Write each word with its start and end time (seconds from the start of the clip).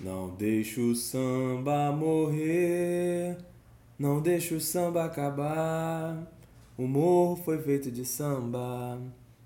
Não 0.00 0.30
deixa 0.30 0.80
o 0.80 0.94
samba 0.94 1.92
morrer, 1.92 3.36
não 3.98 4.22
deixa 4.22 4.54
o 4.54 4.60
samba 4.60 5.04
acabar. 5.04 6.26
O 6.78 6.86
morro 6.86 7.36
foi 7.36 7.60
feito 7.60 7.90
de 7.90 8.06
samba, 8.06 8.98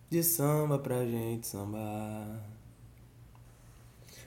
de 0.08 0.22
samba 0.22 0.78
pra 0.78 1.04
gente 1.04 1.48
sambar. 1.48 2.40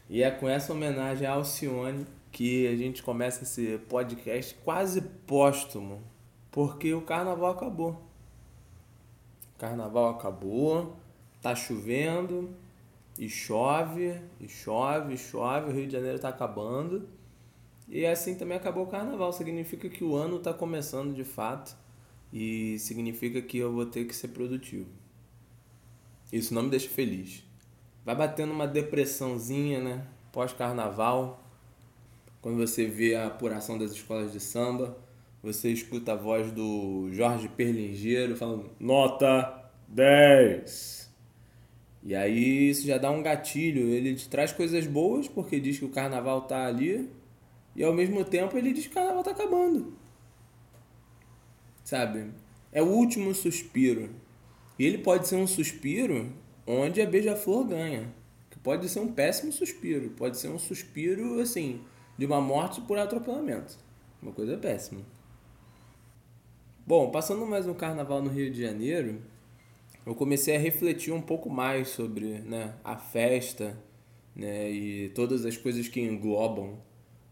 E 0.10 0.22
é 0.22 0.30
com 0.30 0.50
essa 0.50 0.74
homenagem 0.74 1.26
a 1.26 1.32
Alcione 1.32 2.06
que 2.30 2.68
a 2.68 2.76
gente 2.76 3.02
começa 3.02 3.44
esse 3.44 3.78
podcast 3.88 4.54
quase 4.66 5.00
póstumo, 5.02 6.02
porque 6.52 6.94
o 6.94 7.02
carnaval 7.04 7.52
acabou. 7.52 7.92
O 9.56 9.60
carnaval 9.60 10.10
acabou, 10.10 10.94
tá 11.42 11.56
chovendo, 11.56 12.50
e 13.18 13.28
chove, 13.30 14.22
e 14.40 14.48
chove, 14.48 15.14
e 15.16 15.18
chove, 15.18 15.72
o 15.72 15.74
Rio 15.74 15.88
de 15.88 15.94
Janeiro 15.94 16.18
está 16.18 16.30
acabando. 16.30 17.10
E 17.88 18.06
assim 18.06 18.36
também 18.36 18.58
acabou 18.58 18.84
o 18.84 18.88
carnaval. 18.88 19.34
Significa 19.34 19.90
que 19.90 20.04
o 20.04 20.16
ano 20.16 20.38
está 20.38 20.54
começando 20.54 21.16
de 21.16 21.24
fato. 21.24 21.76
E 22.32 22.78
significa 22.80 23.42
que 23.42 23.58
eu 23.58 23.72
vou 23.72 23.86
ter 23.86 24.06
que 24.06 24.16
ser 24.16 24.28
produtivo. 24.30 24.90
Isso 26.32 26.54
não 26.54 26.64
me 26.64 26.70
deixa 26.70 26.90
feliz. 26.90 27.44
Vai 28.06 28.16
batendo 28.16 28.52
uma 28.52 28.68
depressãozinha, 28.68 29.82
né? 29.82 30.06
Pós-carnaval. 30.32 31.44
Quando 32.42 32.58
você 32.58 32.86
vê 32.86 33.16
a 33.16 33.28
apuração 33.28 33.78
das 33.78 33.92
escolas 33.92 34.32
de 34.32 34.40
samba, 34.40 34.98
você 35.42 35.72
escuta 35.72 36.14
a 36.14 36.16
voz 36.16 36.52
do 36.52 37.10
Jorge 37.12 37.48
Perlingeiro 37.48 38.36
falando: 38.36 38.70
Nota 38.80 39.72
10. 39.88 41.07
E 42.04 42.16
aí 42.16 42.70
isso 42.70 42.86
já 42.86 42.98
dá 42.98 43.12
um 43.12 43.22
gatilho. 43.22 43.90
Ele 43.90 44.16
te 44.16 44.30
traz 44.30 44.52
coisas 44.52 44.86
boas 44.88 45.28
porque 45.28 45.60
diz 45.60 45.80
que 45.80 45.86
o 45.86 45.90
carnaval 45.90 46.42
tá 46.42 46.66
ali 46.66 47.10
e 47.76 47.84
ao 47.84 47.94
mesmo 47.94 48.24
tempo 48.24 48.58
ele 48.58 48.74
diz 48.74 48.86
que 48.86 48.92
o 48.92 48.96
carnaval 48.96 49.24
tá 49.24 49.32
acabando. 49.32 49.94
Sabe? 51.84 52.32
É 52.72 52.82
o 52.82 52.88
último 52.88 53.34
suspiro. 53.34 54.10
E 54.78 54.86
ele 54.86 54.98
pode 55.00 55.28
ser 55.28 55.36
um 55.36 55.48
suspiro 55.48 56.32
onde 56.66 57.02
a 57.02 57.06
beija-flor 57.06 57.66
ganha. 57.66 58.14
Que 58.50 58.60
pode 58.60 58.90
ser 58.90 59.00
um 59.00 59.12
péssimo 59.12 59.52
suspiro. 59.52 60.10
Pode 60.12 60.38
ser 60.38 60.50
um 60.50 60.60
suspiro, 60.60 61.40
assim, 61.40 61.82
de 62.18 62.26
uma 62.26 62.42
morte 62.42 62.82
por 62.82 62.98
atropelamento. 62.98 63.78
Uma 64.22 64.32
coisa 64.32 64.58
péssima. 64.58 65.02
Bom, 66.86 67.12
passando 67.12 67.46
mais 67.46 67.68
um 67.68 67.74
carnaval 67.74 68.22
no 68.22 68.30
Rio 68.30 68.50
de 68.50 68.62
Janeiro, 68.62 69.22
eu 70.08 70.16
comecei 70.16 70.56
a 70.56 70.60
refletir 70.60 71.12
um 71.12 71.22
pouco 71.22 71.50
mais 71.50 71.90
sobre 71.90 72.40
né, 72.40 72.74
a 72.82 72.96
festa 72.96 73.78
né, 74.34 74.72
e 74.72 75.10
todas 75.10 75.46
as 75.46 75.58
coisas 75.58 75.90
que 75.90 76.00
englobam 76.00 76.80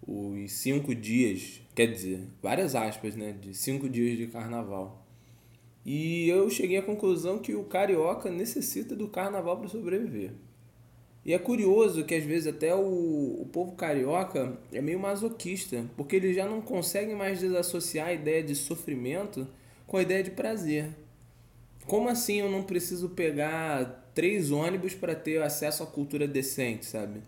os 0.05 0.51
cinco 0.51 0.93
dias, 0.93 1.61
quer 1.73 1.87
dizer, 1.87 2.27
várias 2.43 2.75
aspas, 2.75 3.15
né, 3.15 3.31
de 3.31 3.53
cinco 3.53 3.87
dias 3.87 4.17
de 4.17 4.27
carnaval. 4.27 5.07
E 5.85 6.27
eu 6.27 6.49
cheguei 6.49 6.75
à 6.75 6.81
conclusão 6.81 7.39
que 7.39 7.55
o 7.55 7.63
carioca 7.63 8.29
necessita 8.29 8.93
do 8.93 9.07
carnaval 9.07 9.57
para 9.57 9.69
sobreviver. 9.69 10.33
E 11.23 11.31
é 11.31 11.39
curioso 11.39 12.03
que 12.03 12.13
às 12.13 12.25
vezes 12.25 12.47
até 12.47 12.75
o, 12.75 13.41
o 13.41 13.49
povo 13.53 13.71
carioca 13.71 14.59
é 14.73 14.81
meio 14.81 14.99
masoquista, 14.99 15.85
porque 15.95 16.17
eles 16.17 16.35
já 16.35 16.45
não 16.45 16.61
conseguem 16.61 17.15
mais 17.15 17.39
desassociar 17.39 18.09
a 18.09 18.13
ideia 18.13 18.43
de 18.43 18.53
sofrimento 18.53 19.47
com 19.87 19.95
a 19.95 20.01
ideia 20.01 20.21
de 20.21 20.31
prazer. 20.31 21.04
Como 21.87 22.09
assim 22.09 22.39
eu 22.39 22.49
não 22.49 22.63
preciso 22.63 23.09
pegar 23.09 24.09
três 24.15 24.49
ônibus 24.49 24.95
para 24.95 25.13
ter 25.13 25.41
acesso 25.41 25.83
à 25.83 25.85
cultura 25.85 26.27
decente, 26.27 26.85
sabe? 26.85 27.21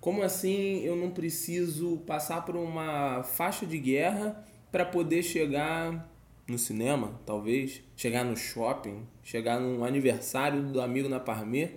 Como 0.00 0.22
assim 0.22 0.84
eu 0.84 0.94
não 0.94 1.10
preciso 1.10 1.96
passar 2.06 2.44
por 2.44 2.54
uma 2.54 3.24
faixa 3.24 3.66
de 3.66 3.78
guerra 3.78 4.44
para 4.70 4.84
poder 4.84 5.24
chegar 5.24 6.08
no 6.46 6.56
cinema, 6.56 7.20
talvez, 7.26 7.82
chegar 7.96 8.24
no 8.24 8.36
shopping, 8.36 9.04
chegar 9.24 9.58
num 9.58 9.84
aniversário 9.84 10.62
do 10.62 10.80
amigo 10.80 11.08
na 11.08 11.18
Parmê? 11.18 11.70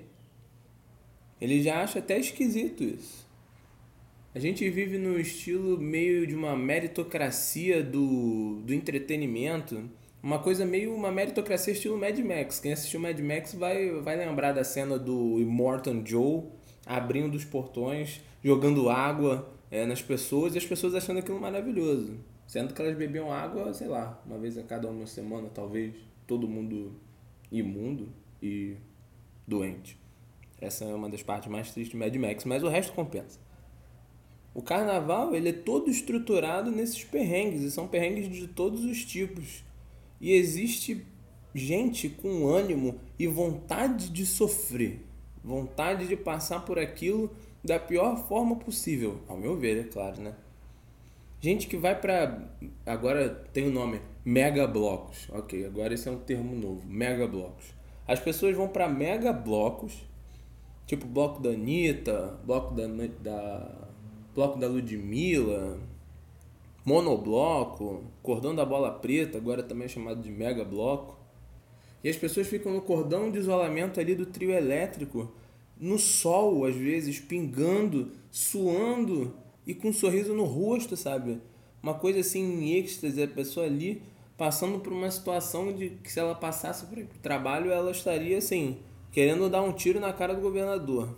Ele 1.42 1.64
já 1.64 1.82
acha 1.82 1.98
até 1.98 2.20
esquisito 2.20 2.84
isso. 2.84 3.28
A 4.36 4.38
gente 4.38 4.70
vive 4.70 5.00
no 5.00 5.20
estilo 5.20 5.80
meio 5.80 6.28
de 6.28 6.36
uma 6.36 6.56
meritocracia 6.56 7.82
do, 7.82 8.62
do 8.64 8.72
entretenimento 8.72 9.90
uma 10.22 10.40
coisa 10.40 10.66
meio 10.66 10.94
uma 10.94 11.12
meritocracia 11.12 11.74
estilo 11.74 11.97
Mad 11.97 12.18
Max. 12.19 12.59
Quem 12.59 12.74
assistiu 12.74 13.00
Mad 13.00 13.19
Max 13.19 13.53
vai, 13.53 13.91
vai 14.02 14.18
lembrar 14.18 14.52
da 14.52 14.63
cena 14.63 15.00
do 15.00 15.40
Immortan 15.40 16.03
Joe 16.06 16.44
abrindo 16.85 17.35
os 17.35 17.46
portões, 17.46 18.22
jogando 18.44 18.90
água 18.90 19.50
é, 19.69 19.85
nas 19.85 20.02
pessoas 20.02 20.56
e 20.56 20.58
as 20.58 20.66
pessoas 20.66 20.96
achando 20.96 21.19
aquilo 21.19 21.40
maravilhoso. 21.40 22.18
Sendo 22.47 22.74
que 22.74 22.81
elas 22.81 22.97
bebiam 22.97 23.31
água, 23.31 23.72
sei 23.74 23.88
lá, 23.88 24.19
uma 24.25 24.38
vez 24.38 24.58
a 24.58 24.63
cada 24.63 24.88
uma 24.88 25.06
semana, 25.06 25.50
talvez. 25.53 25.94
Todo 26.25 26.47
mundo 26.47 26.94
imundo 27.52 28.09
e 28.41 28.75
doente. 29.47 29.97
Essa 30.59 30.85
é 30.85 30.94
uma 30.94 31.09
das 31.09 31.24
partes 31.24 31.50
mais 31.50 31.72
tristes 31.72 31.91
de 31.91 31.97
Mad 31.97 32.16
Max, 32.16 32.44
mas 32.46 32.63
o 32.63 32.68
resto 32.68 32.94
compensa. 32.94 33.40
O 34.53 34.62
carnaval 34.62 35.34
ele 35.34 35.50
é 35.50 35.53
todo 35.53 35.90
estruturado 35.90 36.72
nesses 36.72 37.03
perrengues, 37.03 37.62
e 37.62 37.72
são 37.72 37.88
perrengues 37.88 38.29
de 38.29 38.47
todos 38.47 38.84
os 38.84 39.06
tipos. 39.06 39.63
E 40.19 40.34
existe 40.34 41.06
gente 41.53 42.09
com 42.09 42.47
ânimo 42.47 43.00
e 43.18 43.28
vontade 43.28 44.09
de 44.09 44.25
sofrer, 44.25 45.06
vontade 45.44 46.07
de 46.07 46.16
passar 46.16 46.66
por 46.66 46.78
aquilo 46.78 47.31
da 47.63 47.80
pior 47.80 48.28
forma 48.28 48.56
possível, 48.56 49.22
ao 49.28 49.38
meu 49.38 49.58
ver, 49.58 49.79
é 49.79 49.84
claro, 49.84 50.22
né? 50.22 50.35
Gente 51.41 51.68
que 51.68 51.78
vai 51.78 52.00
para 52.00 52.50
agora 52.85 53.29
tem 53.53 53.68
o 53.68 53.72
nome 53.72 54.02
mega 54.25 54.68
blocos. 54.68 55.29
OK, 55.29 55.66
agora 55.66 55.94
esse 55.94 56.08
é 56.08 56.12
um 56.12 56.19
termo 56.19 56.53
novo, 56.56 56.85
mega 56.85 57.25
blocos. 57.25 57.74
As 58.06 58.19
pessoas 58.19 58.56
vão 58.56 58.68
para 58.68 58.90
mega 58.90 59.31
blocos, 59.31 60.06
tipo 60.85 61.08
bloco 61.08 61.41
da 61.41 61.52
Anitta, 61.52 62.38
bloco 62.46 62.74
da, 62.74 62.88
da 63.22 63.88
bloco 64.35 64.59
da 64.59 64.68
Ludmilla, 64.68 65.79
monobloco, 66.85 68.03
cordão 68.23 68.56
da 68.56 68.66
bola 68.66 68.91
preta, 68.91 69.38
agora 69.38 69.62
também 69.62 69.85
é 69.85 69.90
chamado 69.90 70.22
de 70.22 70.31
mega 70.31 70.63
bloco. 70.63 71.17
E 72.03 72.09
as 72.09 72.16
pessoas 72.16 72.47
ficam 72.47 72.72
no 72.72 72.81
cordão 72.81 73.29
de 73.29 73.40
isolamento 73.40 74.00
ali 74.00 74.16
do 74.16 74.25
trio 74.25 74.51
elétrico, 74.51 75.31
no 75.79 75.97
sol, 75.97 76.66
às 76.66 76.75
vezes, 76.75 77.19
pingando, 77.19 78.12
suando 78.31 79.34
e 79.66 79.73
com 79.73 79.90
um 79.90 79.94
sorriso 79.94 80.34
no 80.34 80.44
rosto, 80.44 80.95
sabe? 80.95 81.41
Uma 81.81 81.94
coisa 81.94 82.19
assim 82.19 82.41
em 82.41 82.78
êxtase, 82.78 83.22
a 83.22 83.28
pessoa 83.28 83.66
ali 83.66 84.01
passando 84.38 84.79
por 84.79 84.94
uma 84.94 85.11
situação 85.11 85.73
de 85.73 85.90
que 85.90 86.09
se 86.09 86.19
ela 86.19 86.34
passasse 86.34 86.85
o 86.85 87.07
trabalho, 87.22 87.72
ela 87.72 87.91
estaria 87.91 88.38
assim, 88.38 88.78
querendo 89.11 89.50
dar 89.50 89.61
um 89.61 89.73
tiro 89.73 90.00
na 90.00 90.13
cara 90.13 90.34
do 90.34 90.40
governador. 90.41 91.13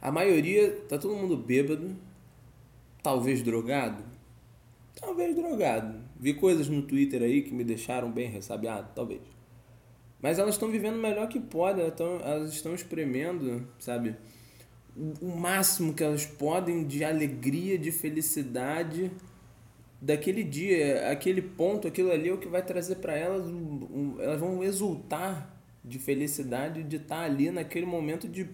A 0.00 0.12
maioria, 0.12 0.70
tá 0.88 0.96
todo 0.96 1.16
mundo 1.16 1.36
bêbado, 1.36 1.96
Talvez 3.06 3.40
drogado? 3.40 4.02
Talvez 5.00 5.36
drogado. 5.36 5.96
Vi 6.18 6.34
coisas 6.34 6.68
no 6.68 6.82
Twitter 6.82 7.22
aí 7.22 7.40
que 7.40 7.54
me 7.54 7.62
deixaram 7.62 8.10
bem 8.10 8.28
ressabiado, 8.28 8.88
talvez. 8.96 9.20
Mas 10.20 10.40
elas 10.40 10.56
estão 10.56 10.68
vivendo 10.68 10.96
o 10.96 11.00
melhor 11.00 11.28
que 11.28 11.38
podem, 11.38 11.84
elas 11.84 12.00
elas 12.00 12.52
estão 12.52 12.74
espremendo, 12.74 13.64
sabe? 13.78 14.16
O 15.22 15.36
máximo 15.36 15.94
que 15.94 16.02
elas 16.02 16.26
podem 16.26 16.84
de 16.84 17.04
alegria, 17.04 17.78
de 17.78 17.92
felicidade 17.92 19.12
daquele 20.02 20.42
dia, 20.42 21.08
aquele 21.08 21.42
ponto, 21.42 21.86
aquilo 21.86 22.10
ali 22.10 22.28
é 22.28 22.32
o 22.32 22.38
que 22.38 22.48
vai 22.48 22.64
trazer 22.64 22.96
para 22.96 23.16
elas, 23.16 23.46
um, 23.46 23.86
um, 23.88 24.16
elas 24.20 24.40
vão 24.40 24.64
exultar 24.64 25.56
de 25.84 26.00
felicidade 26.00 26.82
de 26.82 26.96
estar 26.96 27.20
ali 27.20 27.52
naquele 27.52 27.86
momento 27.86 28.28
de 28.28 28.48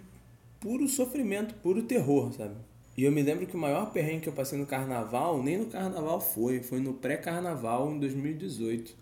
puro 0.61 0.87
sofrimento, 0.89 1.55
puro 1.55 1.85
terror, 1.85 2.35
sabe? 2.35 2.57
E 2.97 3.05
eu 3.05 3.13
me 3.13 3.23
lembro 3.23 3.47
que 3.47 3.57
o 3.57 3.59
maior 3.59 3.91
perrengue 3.91 4.23
que 4.23 4.29
eu 4.29 4.33
passei 4.33 4.59
no 4.59 4.67
carnaval, 4.67 5.43
nem 5.43 5.57
no 5.57 5.67
carnaval 5.67 6.21
foi, 6.21 6.61
foi 6.61 6.79
no 6.79 6.95
pré-carnaval 6.95 7.91
em 7.91 7.99
2018. 7.99 8.95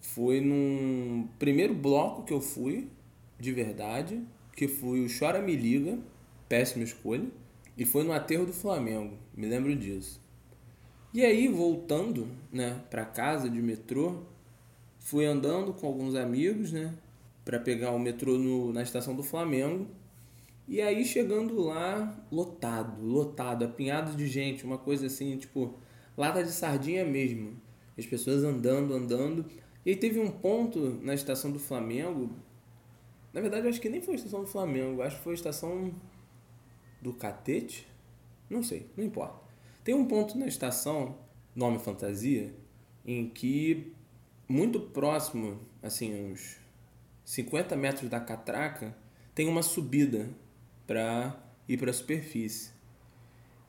Foi 0.00 0.40
num 0.40 1.28
primeiro 1.38 1.74
bloco 1.74 2.22
que 2.22 2.32
eu 2.32 2.40
fui, 2.40 2.88
de 3.38 3.52
verdade, 3.52 4.22
que 4.54 4.68
foi 4.68 5.04
o 5.04 5.08
Chora 5.08 5.40
Me 5.40 5.56
Liga, 5.56 5.98
péssima 6.48 6.84
escolha, 6.84 7.26
e 7.76 7.84
foi 7.84 8.04
no 8.04 8.12
aterro 8.12 8.46
do 8.46 8.52
Flamengo, 8.52 9.16
me 9.36 9.46
lembro 9.46 9.74
disso. 9.74 10.20
E 11.12 11.24
aí, 11.24 11.48
voltando, 11.48 12.28
né, 12.52 12.80
para 12.90 13.04
casa 13.04 13.48
de 13.48 13.62
metrô, 13.62 14.22
fui 14.98 15.24
andando 15.24 15.72
com 15.72 15.86
alguns 15.86 16.14
amigos, 16.14 16.70
né, 16.70 16.94
para 17.44 17.58
pegar 17.58 17.92
o 17.92 17.98
metrô 17.98 18.36
no, 18.36 18.72
na 18.72 18.82
estação 18.82 19.14
do 19.14 19.22
Flamengo. 19.22 19.86
E 20.68 20.82
aí 20.82 21.02
chegando 21.02 21.58
lá, 21.62 22.14
lotado, 22.30 23.02
lotado, 23.02 23.64
apinhado 23.64 24.14
de 24.14 24.26
gente, 24.26 24.66
uma 24.66 24.76
coisa 24.76 25.06
assim, 25.06 25.34
tipo, 25.38 25.78
lata 26.14 26.44
de 26.44 26.52
sardinha 26.52 27.06
mesmo. 27.06 27.58
As 27.96 28.04
pessoas 28.04 28.44
andando, 28.44 28.92
andando. 28.92 29.46
E 29.84 29.90
aí 29.90 29.96
teve 29.96 30.20
um 30.20 30.30
ponto 30.30 30.78
na 31.02 31.14
estação 31.14 31.50
do 31.50 31.58
Flamengo. 31.58 32.30
Na 33.32 33.40
verdade, 33.40 33.66
acho 33.66 33.80
que 33.80 33.88
nem 33.88 34.02
foi 34.02 34.12
a 34.12 34.16
estação 34.18 34.42
do 34.42 34.46
Flamengo, 34.46 35.00
acho 35.00 35.16
que 35.16 35.22
foi 35.22 35.32
a 35.32 35.36
estação 35.36 35.90
do 37.00 37.14
Catete. 37.14 37.88
Não 38.50 38.62
sei, 38.62 38.90
não 38.94 39.02
importa. 39.02 39.40
Tem 39.82 39.94
um 39.94 40.04
ponto 40.04 40.36
na 40.36 40.46
estação, 40.46 41.16
nome 41.56 41.78
fantasia, 41.78 42.54
em 43.06 43.26
que 43.26 43.94
muito 44.46 44.80
próximo, 44.80 45.58
assim, 45.82 46.30
uns 46.30 46.58
50 47.24 47.74
metros 47.74 48.10
da 48.10 48.20
catraca, 48.20 48.94
tem 49.34 49.48
uma 49.48 49.62
subida 49.62 50.28
para 50.88 51.36
ir 51.68 51.76
para 51.76 51.90
a 51.90 51.94
superfície. 51.94 52.72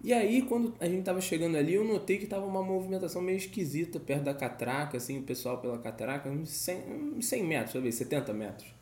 E 0.02 0.14
aí, 0.14 0.42
quando 0.44 0.74
a 0.80 0.88
gente 0.88 1.04
tava 1.04 1.20
chegando 1.20 1.58
ali, 1.58 1.74
eu 1.74 1.84
notei 1.84 2.18
que 2.18 2.26
tava 2.26 2.46
uma 2.46 2.64
movimentação 2.64 3.22
meio 3.22 3.38
esquisita 3.38 4.00
perto 4.00 4.24
da 4.24 4.34
catraca, 4.34 4.96
assim, 4.96 5.20
o 5.20 5.24
pessoal 5.24 5.60
pela 5.60 5.78
catraca, 5.78 6.30
uns 6.30 6.50
100, 6.50 7.22
100 7.22 7.44
metros, 7.44 7.74
talvez, 7.74 7.96
70 7.96 8.34
metros. 8.34 8.74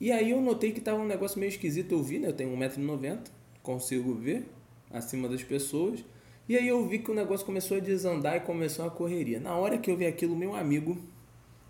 E 0.00 0.10
aí 0.10 0.32
eu 0.32 0.40
notei 0.40 0.72
que 0.72 0.80
tava 0.80 1.00
um 1.00 1.06
negócio 1.06 1.38
meio 1.38 1.48
esquisito, 1.50 1.92
eu 1.92 2.02
vi, 2.02 2.18
né? 2.18 2.28
Eu 2.28 2.32
tenho 2.32 2.50
1,90m, 2.56 3.20
consigo 3.62 4.12
ver 4.14 4.48
acima 4.90 5.28
das 5.28 5.44
pessoas. 5.44 6.04
E 6.48 6.56
aí 6.56 6.66
eu 6.66 6.84
vi 6.88 6.98
que 6.98 7.12
o 7.12 7.14
negócio 7.14 7.46
começou 7.46 7.76
a 7.76 7.80
desandar 7.80 8.36
e 8.36 8.40
começou 8.40 8.84
a 8.84 8.90
correria. 8.90 9.38
Na 9.38 9.56
hora 9.56 9.78
que 9.78 9.88
eu 9.88 9.96
vi 9.96 10.06
aquilo, 10.06 10.34
meu 10.34 10.56
amigo, 10.56 10.98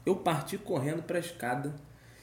eu 0.06 0.16
parti 0.16 0.56
correndo 0.56 1.02
para 1.02 1.18
a 1.18 1.20
escada. 1.20 1.74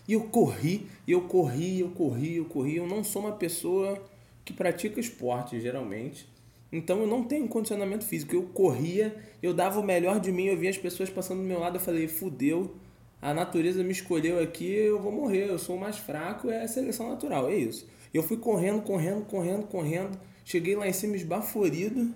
E 0.08 0.14
eu 0.14 0.22
corri, 0.22 0.88
eu 1.08 1.22
corri, 1.22 1.80
eu 1.80 1.90
corri, 1.90 2.38
eu 2.38 2.46
corri. 2.46 2.76
Eu 2.78 2.88
não 2.88 3.04
sou 3.04 3.22
uma 3.22 3.34
pessoa 3.34 4.02
que 4.44 4.54
pratica 4.54 5.00
esporte, 5.00 5.60
geralmente. 5.60 6.28
Então 6.72 7.02
eu 7.02 7.08
não 7.08 7.24
tenho 7.24 7.48
condicionamento 7.48 8.06
físico. 8.06 8.36
Eu 8.36 8.44
corria, 8.44 9.16
eu 9.42 9.54
dava 9.54 9.80
o 9.80 9.84
melhor 9.84 10.20
de 10.20 10.32
mim, 10.32 10.46
eu 10.46 10.58
via 10.58 10.70
as 10.70 10.78
pessoas 10.78 11.10
passando 11.10 11.40
do 11.40 11.48
meu 11.48 11.60
lado, 11.60 11.76
eu 11.76 11.82
falei, 11.82 12.08
fudeu, 12.08 12.76
a 13.22 13.34
natureza 13.34 13.84
me 13.84 13.92
escolheu 13.92 14.42
aqui, 14.42 14.72
eu 14.74 15.00
vou 15.00 15.12
morrer, 15.12 15.50
eu 15.50 15.60
sou 15.60 15.76
o 15.76 15.80
mais 15.80 15.98
fraco, 15.98 16.50
é 16.50 16.64
a 16.64 16.68
seleção 16.68 17.10
natural, 17.10 17.50
é 17.50 17.56
isso. 17.56 17.88
Eu 18.14 18.24
fui 18.24 18.38
correndo, 18.38 18.82
correndo, 18.82 19.26
correndo, 19.26 19.68
correndo, 19.68 20.20
cheguei 20.44 20.76
lá 20.76 20.88
em 20.88 20.94
cima 20.94 21.16
esbaforido. 21.16 22.14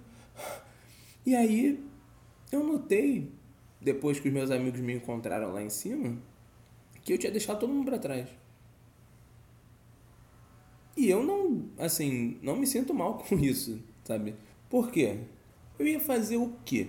E 1.25 1.35
aí 1.35 1.83
eu 2.51 2.63
notei, 2.63 3.31
depois 3.81 4.19
que 4.19 4.27
os 4.27 4.33
meus 4.33 4.51
amigos 4.51 4.79
me 4.79 4.93
encontraram 4.93 5.51
lá 5.51 5.61
em 5.61 5.69
cima, 5.69 6.17
que 7.05 7.13
eu 7.13 7.17
tinha 7.19 7.31
deixado 7.31 7.59
todo 7.59 7.71
mundo 7.71 7.85
para 7.85 7.99
trás. 7.99 8.27
E 10.97 11.07
eu 11.07 11.23
não, 11.23 11.69
assim, 11.77 12.39
não 12.41 12.57
me 12.57 12.65
sinto 12.65 12.93
mal 12.93 13.19
com 13.29 13.37
isso, 13.37 13.79
sabe? 14.03 14.35
Por 14.69 14.91
quê? 14.91 15.19
Eu 15.77 15.87
ia 15.87 15.99
fazer 15.99 16.37
o 16.37 16.51
quê? 16.65 16.87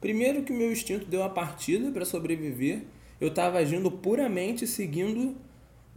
Primeiro 0.00 0.42
que 0.42 0.52
meu 0.52 0.72
instinto 0.72 1.06
deu 1.06 1.22
a 1.22 1.28
partida 1.28 1.90
para 1.92 2.04
sobreviver. 2.04 2.82
Eu 3.20 3.28
estava 3.28 3.58
agindo 3.58 3.90
puramente 3.90 4.66
seguindo 4.66 5.36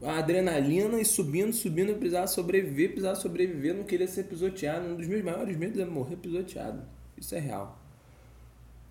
a 0.04 0.18
adrenalina 0.18 1.00
e 1.00 1.06
subindo, 1.06 1.54
subindo, 1.54 1.90
eu 1.90 1.98
precisava 1.98 2.28
sobreviver, 2.28 2.90
precisava 2.90 3.16
sobreviver, 3.16 3.76
não 3.76 3.84
queria 3.84 4.08
ser 4.08 4.24
pisoteado. 4.24 4.88
Um 4.88 4.96
dos 4.96 5.08
meus 5.08 5.24
maiores 5.24 5.56
medos 5.56 5.80
é 5.80 5.86
morrer 5.86 6.16
pisoteado. 6.18 6.84
Isso 7.18 7.34
é 7.36 7.40
real. 7.40 7.81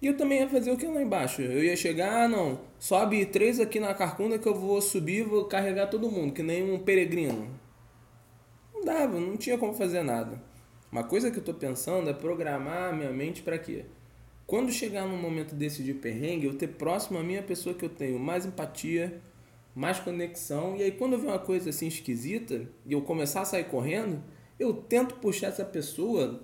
E 0.01 0.07
eu 0.07 0.17
também 0.17 0.41
ia 0.41 0.49
fazer 0.49 0.71
o 0.71 0.79
que 0.79 0.87
lá 0.87 1.03
embaixo? 1.03 1.43
Eu 1.43 1.63
ia 1.63 1.77
chegar, 1.77 2.25
ah, 2.25 2.29
não, 2.29 2.61
sobe 2.79 3.27
três 3.27 3.61
aqui 3.61 3.79
na 3.79 3.93
carcunda 3.93 4.39
que 4.39 4.49
eu 4.49 4.55
vou 4.55 4.81
subir 4.81 5.25
vou 5.25 5.45
carregar 5.45 5.89
todo 5.89 6.11
mundo, 6.11 6.33
que 6.33 6.43
nem 6.43 6.63
um 6.63 6.79
peregrino. 6.79 7.51
Não 8.73 8.83
dava, 8.83 9.21
não 9.21 9.37
tinha 9.37 9.59
como 9.59 9.75
fazer 9.75 10.03
nada. 10.03 10.43
Uma 10.91 11.05
coisa 11.05 11.31
que 11.31 11.39
eu 11.39 11.45
tô 11.45 11.53
pensando 11.53 12.09
é 12.09 12.15
programar 12.15 12.97
minha 12.97 13.13
mente 13.13 13.43
para 13.43 13.59
quê? 13.59 13.85
Quando 14.47 14.73
chegar 14.73 15.07
num 15.07 15.19
momento 15.19 15.55
desse 15.55 15.83
de 15.83 15.93
perrengue, 15.93 16.47
eu 16.47 16.55
ter 16.55 16.69
próximo 16.69 17.19
a 17.19 17.23
minha 17.23 17.43
pessoa 17.43 17.75
que 17.75 17.85
eu 17.85 17.91
tenho 17.91 18.19
mais 18.19 18.47
empatia, 18.47 19.21
mais 19.75 20.01
conexão, 20.01 20.77
e 20.77 20.83
aí 20.83 20.91
quando 20.93 21.13
eu 21.13 21.21
ver 21.21 21.29
uma 21.29 21.39
coisa 21.39 21.71
assim 21.71 21.87
esquisita 21.87 22.67
e 22.87 22.93
eu 22.93 23.03
começar 23.03 23.43
a 23.43 23.45
sair 23.45 23.65
correndo, 23.65 24.21
eu 24.59 24.73
tento 24.73 25.17
puxar 25.17 25.49
essa 25.49 25.65
pessoa 25.65 26.43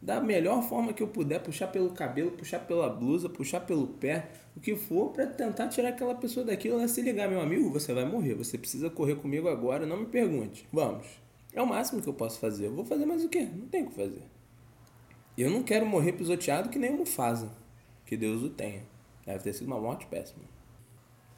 da 0.00 0.20
melhor 0.20 0.62
forma 0.62 0.92
que 0.92 1.02
eu 1.02 1.08
puder, 1.08 1.40
puxar 1.40 1.68
pelo 1.68 1.90
cabelo, 1.90 2.30
puxar 2.30 2.60
pela 2.60 2.88
blusa, 2.88 3.28
puxar 3.28 3.60
pelo 3.60 3.86
pé, 3.86 4.30
o 4.56 4.60
que 4.60 4.74
for, 4.74 5.10
para 5.10 5.26
tentar 5.26 5.68
tirar 5.68 5.90
aquela 5.90 6.14
pessoa 6.14 6.44
daquilo. 6.44 6.78
Ela 6.78 6.88
se 6.88 7.02
ligar, 7.02 7.28
meu 7.28 7.40
amigo, 7.40 7.70
você 7.70 7.92
vai 7.92 8.04
morrer, 8.04 8.34
você 8.34 8.56
precisa 8.56 8.88
correr 8.88 9.16
comigo 9.16 9.48
agora, 9.48 9.86
não 9.86 9.98
me 9.98 10.06
pergunte. 10.06 10.66
Vamos. 10.72 11.06
É 11.52 11.60
o 11.60 11.66
máximo 11.66 12.00
que 12.00 12.08
eu 12.08 12.14
posso 12.14 12.38
fazer. 12.38 12.66
Eu 12.66 12.74
vou 12.74 12.84
fazer 12.84 13.04
mais 13.04 13.24
o 13.24 13.28
quê? 13.28 13.48
Não 13.54 13.66
tem 13.66 13.82
o 13.82 13.88
que 13.88 13.94
fazer. 13.94 14.22
Eu 15.36 15.50
não 15.50 15.62
quero 15.62 15.84
morrer 15.84 16.12
pisoteado 16.12 16.68
que 16.68 16.78
nem 16.78 16.90
o 16.90 16.98
Mufasa. 16.98 17.50
Que 18.06 18.16
Deus 18.16 18.42
o 18.42 18.48
tenha. 18.48 18.82
Deve 19.26 19.40
ter 19.40 19.52
sido 19.52 19.66
uma 19.66 19.80
morte 19.80 20.06
péssima. 20.06 20.44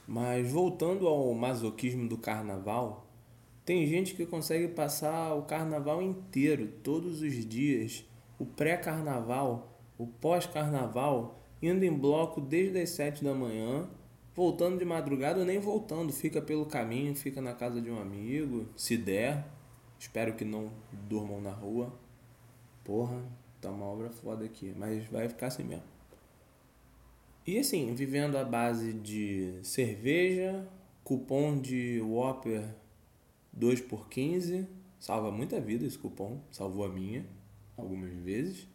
Mas 0.06 0.50
voltando 0.50 1.06
ao 1.06 1.32
masoquismo 1.34 2.08
do 2.08 2.18
carnaval, 2.18 3.06
tem 3.64 3.86
gente 3.86 4.14
que 4.14 4.26
consegue 4.26 4.68
passar 4.68 5.34
o 5.34 5.42
carnaval 5.42 6.02
inteiro, 6.02 6.68
todos 6.82 7.22
os 7.22 7.46
dias, 7.46 8.04
o 8.42 8.46
pré-carnaval, 8.46 9.78
o 9.96 10.04
pós-carnaval, 10.04 11.38
indo 11.62 11.84
em 11.84 11.96
bloco 11.96 12.40
desde 12.40 12.80
as 12.80 12.90
7 12.90 13.22
da 13.22 13.32
manhã, 13.32 13.88
voltando 14.34 14.80
de 14.80 14.84
madrugada 14.84 15.38
ou 15.38 15.46
nem 15.46 15.60
voltando, 15.60 16.12
fica 16.12 16.42
pelo 16.42 16.66
caminho, 16.66 17.14
fica 17.14 17.40
na 17.40 17.54
casa 17.54 17.80
de 17.80 17.88
um 17.88 18.00
amigo, 18.00 18.66
se 18.74 18.96
der. 18.96 19.46
Espero 19.96 20.34
que 20.34 20.44
não 20.44 20.72
durmam 21.08 21.40
na 21.40 21.52
rua. 21.52 21.92
Porra, 22.82 23.22
tá 23.60 23.70
uma 23.70 23.86
obra 23.86 24.10
foda 24.10 24.44
aqui, 24.44 24.74
mas 24.76 25.06
vai 25.06 25.28
ficar 25.28 25.46
assim 25.46 25.62
mesmo. 25.62 25.84
E 27.46 27.60
assim, 27.60 27.94
vivendo 27.94 28.36
à 28.36 28.44
base 28.44 28.92
de 28.92 29.60
cerveja, 29.62 30.68
cupom 31.04 31.60
de 31.60 32.00
Whopper 32.00 32.64
2 33.52 33.82
por 33.82 34.08
15, 34.08 34.66
salva 34.98 35.30
muita 35.30 35.60
vida 35.60 35.86
esse 35.86 35.96
cupom, 35.96 36.40
salvou 36.50 36.84
a 36.84 36.88
minha 36.88 37.24
algumas 37.76 38.12
vezes. 38.12 38.66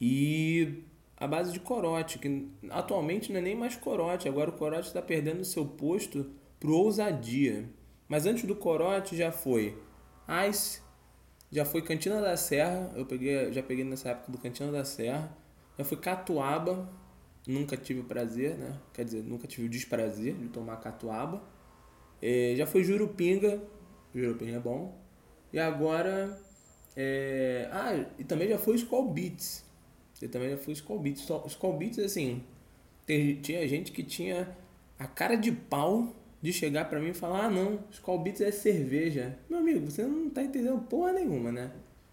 E 0.00 0.84
a 1.16 1.26
base 1.26 1.52
de 1.52 1.60
corote, 1.60 2.18
que 2.18 2.48
atualmente 2.70 3.32
não 3.32 3.38
é 3.38 3.42
nem 3.42 3.54
mais 3.54 3.76
corote, 3.76 4.28
agora 4.28 4.50
o 4.50 4.54
corote 4.54 4.88
está 4.88 5.00
perdendo 5.00 5.44
seu 5.44 5.64
posto 5.64 6.30
pro 6.58 6.74
ousadia. 6.74 7.68
Mas 8.08 8.26
antes 8.26 8.44
do 8.44 8.56
corote 8.56 9.16
já 9.16 9.30
foi 9.30 9.78
Ice, 10.48 10.80
já 11.50 11.64
foi 11.64 11.82
Cantina 11.82 12.20
da 12.20 12.36
Serra, 12.36 12.90
eu 12.96 13.06
peguei, 13.06 13.52
já 13.52 13.62
peguei 13.62 13.84
nessa 13.84 14.10
época 14.10 14.32
do 14.32 14.38
Cantina 14.38 14.72
da 14.72 14.84
Serra, 14.84 15.36
já 15.78 15.84
foi 15.84 15.98
Catuaba, 15.98 16.90
nunca 17.46 17.76
tive 17.76 18.00
o 18.00 18.04
prazer, 18.04 18.56
né? 18.56 18.78
Quer 18.92 19.04
dizer, 19.04 19.22
nunca 19.22 19.46
tive 19.46 19.66
o 19.66 19.70
desprazer 19.70 20.34
de 20.34 20.48
tomar 20.48 20.76
catuaba. 20.76 21.42
É, 22.20 22.54
já 22.56 22.66
foi 22.66 22.84
Jurupinga, 22.84 23.62
Jurupinga 24.14 24.56
é 24.56 24.60
bom. 24.60 25.00
E 25.52 25.58
agora 25.58 26.38
é... 26.96 27.68
Ah, 27.72 28.04
e 28.18 28.24
também 28.24 28.48
já 28.48 28.58
foi 28.58 28.76
Skull 28.76 29.10
Beats. 29.10 29.64
Eu 30.20 30.28
também 30.28 30.50
já 30.50 30.56
fui 30.56 30.72
Skull 30.72 30.98
Beats. 30.98 31.28
Skull 31.46 31.76
Beats, 31.76 31.98
assim, 31.98 32.42
tinha 33.42 33.66
gente 33.66 33.90
que 33.90 34.02
tinha 34.02 34.56
a 34.98 35.06
cara 35.06 35.34
de 35.34 35.50
pau 35.50 36.14
de 36.40 36.52
chegar 36.52 36.88
pra 36.88 37.00
mim 37.00 37.10
e 37.10 37.14
falar: 37.14 37.46
ah, 37.46 37.50
não, 37.50 37.80
Skull 37.90 38.18
Beats 38.18 38.40
é 38.40 38.50
cerveja. 38.50 39.36
Meu 39.50 39.58
amigo, 39.58 39.90
você 39.90 40.04
não 40.04 40.30
tá 40.30 40.42
entendendo 40.42 40.80
porra 40.82 41.12
nenhuma, 41.12 41.50
né? 41.50 41.72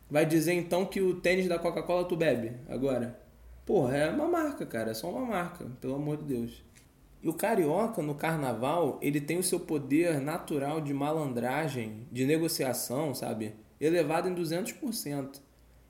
Vai 0.09 0.25
dizer 0.25 0.53
então 0.53 0.85
que 0.85 1.01
o 1.01 1.21
tênis 1.21 1.47
da 1.47 1.59
Coca-Cola 1.59 2.05
tu 2.05 2.15
bebe 2.15 2.53
agora? 2.67 3.19
Porra, 3.65 3.97
é 3.97 4.09
uma 4.09 4.27
marca, 4.27 4.65
cara, 4.65 4.91
é 4.91 4.93
só 4.95 5.09
uma 5.09 5.23
marca, 5.23 5.65
pelo 5.79 5.95
amor 5.95 6.17
de 6.17 6.23
Deus. 6.23 6.63
E 7.21 7.29
o 7.29 7.33
carioca 7.33 8.01
no 8.01 8.15
carnaval, 8.15 8.97
ele 9.01 9.21
tem 9.21 9.37
o 9.37 9.43
seu 9.43 9.59
poder 9.59 10.19
natural 10.19 10.81
de 10.81 10.93
malandragem, 10.93 12.07
de 12.11 12.25
negociação, 12.25 13.13
sabe? 13.13 13.53
Elevado 13.79 14.29
em 14.29 14.35
200%. 14.35 15.39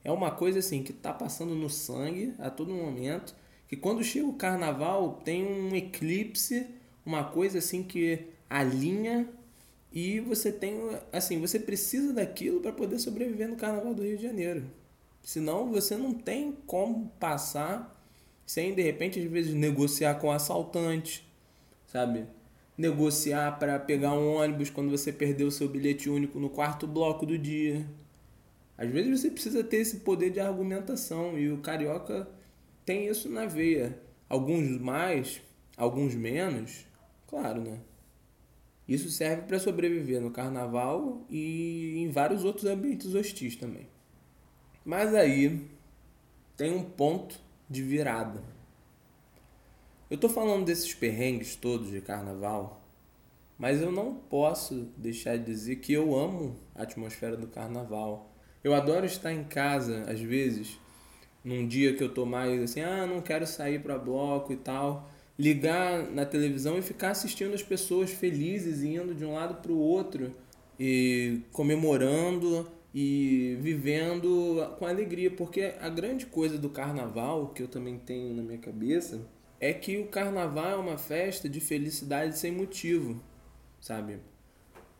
É 0.03 0.11
uma 0.11 0.31
coisa 0.31 0.59
assim 0.59 0.83
que 0.83 0.91
está 0.91 1.13
passando 1.13 1.55
no 1.55 1.69
sangue 1.69 2.33
a 2.39 2.49
todo 2.49 2.73
momento, 2.73 3.35
que 3.67 3.75
quando 3.75 4.03
chega 4.03 4.25
o 4.25 4.33
carnaval 4.33 5.21
tem 5.23 5.45
um 5.45 5.75
eclipse, 5.75 6.67
uma 7.05 7.23
coisa 7.23 7.59
assim 7.59 7.83
que 7.83 8.27
alinha 8.49 9.27
e 9.91 10.19
você 10.19 10.51
tem 10.51 10.79
assim, 11.11 11.39
você 11.39 11.59
precisa 11.59 12.13
daquilo 12.13 12.61
para 12.61 12.71
poder 12.71 12.99
sobreviver 12.99 13.47
no 13.47 13.55
carnaval 13.55 13.93
do 13.93 14.03
Rio 14.03 14.17
de 14.17 14.23
Janeiro. 14.23 14.63
Senão 15.21 15.69
você 15.69 15.97
não 15.97 16.13
tem 16.13 16.51
como 16.65 17.11
passar 17.19 17.95
sem 18.45 18.73
de 18.73 18.81
repente 18.81 19.19
às 19.19 19.29
vezes 19.29 19.53
negociar 19.53 20.15
com 20.15 20.27
o 20.27 20.31
assaltante, 20.31 21.27
sabe? 21.87 22.25
Negociar 22.79 23.59
para 23.59 23.77
pegar 23.77 24.13
um 24.13 24.35
ônibus 24.35 24.69
quando 24.69 24.89
você 24.89 25.11
perdeu 25.11 25.51
seu 25.51 25.67
bilhete 25.67 26.09
único 26.09 26.39
no 26.39 26.49
quarto 26.49 26.87
bloco 26.87 27.25
do 27.25 27.37
dia. 27.37 27.85
Às 28.77 28.89
vezes 28.89 29.19
você 29.19 29.29
precisa 29.29 29.61
ter 29.61 29.77
esse 29.77 29.97
poder 29.97 30.29
de 30.29 30.39
argumentação 30.39 31.37
e 31.37 31.51
o 31.51 31.57
carioca 31.57 32.25
tem 32.85 33.09
isso 33.09 33.27
na 33.27 33.45
veia. 33.45 33.99
Alguns 34.29 34.79
mais, 34.79 35.41
alguns 35.75 36.15
menos, 36.15 36.85
claro, 37.27 37.61
né? 37.61 37.79
Isso 38.87 39.09
serve 39.09 39.41
para 39.41 39.59
sobreviver 39.59 40.21
no 40.21 40.31
carnaval 40.31 41.25
e 41.29 41.95
em 41.97 42.09
vários 42.09 42.45
outros 42.45 42.65
ambientes 42.65 43.13
hostis 43.13 43.57
também. 43.57 43.89
Mas 44.85 45.13
aí 45.13 45.67
tem 46.55 46.71
um 46.71 46.83
ponto 46.83 47.37
de 47.69 47.83
virada. 47.83 48.41
Eu 50.09 50.17
tô 50.17 50.27
falando 50.27 50.65
desses 50.65 50.91
perrengues 50.91 51.55
todos 51.55 51.91
de 51.91 52.01
carnaval, 52.01 52.81
mas 53.59 53.79
eu 53.79 53.91
não 53.91 54.15
posso 54.15 54.87
deixar 54.97 55.37
de 55.37 55.45
dizer 55.45 55.75
que 55.75 55.93
eu 55.93 56.17
amo 56.17 56.55
a 56.73 56.81
atmosfera 56.81 57.37
do 57.37 57.45
carnaval. 57.45 58.33
Eu 58.63 58.73
adoro 58.73 59.05
estar 59.05 59.31
em 59.31 59.43
casa, 59.43 60.05
às 60.09 60.19
vezes, 60.19 60.79
num 61.43 61.67
dia 61.67 61.93
que 61.93 62.03
eu 62.03 62.11
tô 62.11 62.25
mais 62.25 62.59
assim, 62.59 62.81
ah, 62.81 63.05
não 63.05 63.21
quero 63.21 63.45
sair 63.45 63.83
para 63.83 63.99
bloco 63.99 64.51
e 64.51 64.55
tal, 64.55 65.07
ligar 65.37 66.09
na 66.09 66.25
televisão 66.25 66.79
e 66.79 66.81
ficar 66.81 67.11
assistindo 67.11 67.53
as 67.53 67.61
pessoas 67.61 68.09
felizes 68.09 68.81
indo 68.81 69.13
de 69.13 69.23
um 69.23 69.35
lado 69.35 69.61
para 69.61 69.71
o 69.71 69.77
outro 69.77 70.31
e 70.79 71.41
comemorando 71.51 72.67
e 72.95 73.59
vivendo 73.61 74.73
com 74.79 74.87
alegria, 74.87 75.29
porque 75.29 75.75
a 75.79 75.87
grande 75.87 76.25
coisa 76.25 76.57
do 76.57 76.67
carnaval 76.67 77.49
que 77.49 77.61
eu 77.61 77.67
também 77.67 77.99
tenho 77.99 78.33
na 78.33 78.41
minha 78.41 78.57
cabeça 78.57 79.21
é 79.59 79.73
que 79.73 79.97
o 79.97 80.07
carnaval 80.07 80.71
é 80.71 80.75
uma 80.75 80.97
festa 80.97 81.49
de 81.49 81.59
felicidade 81.59 82.37
sem 82.37 82.51
motivo, 82.51 83.21
sabe? 83.79 84.19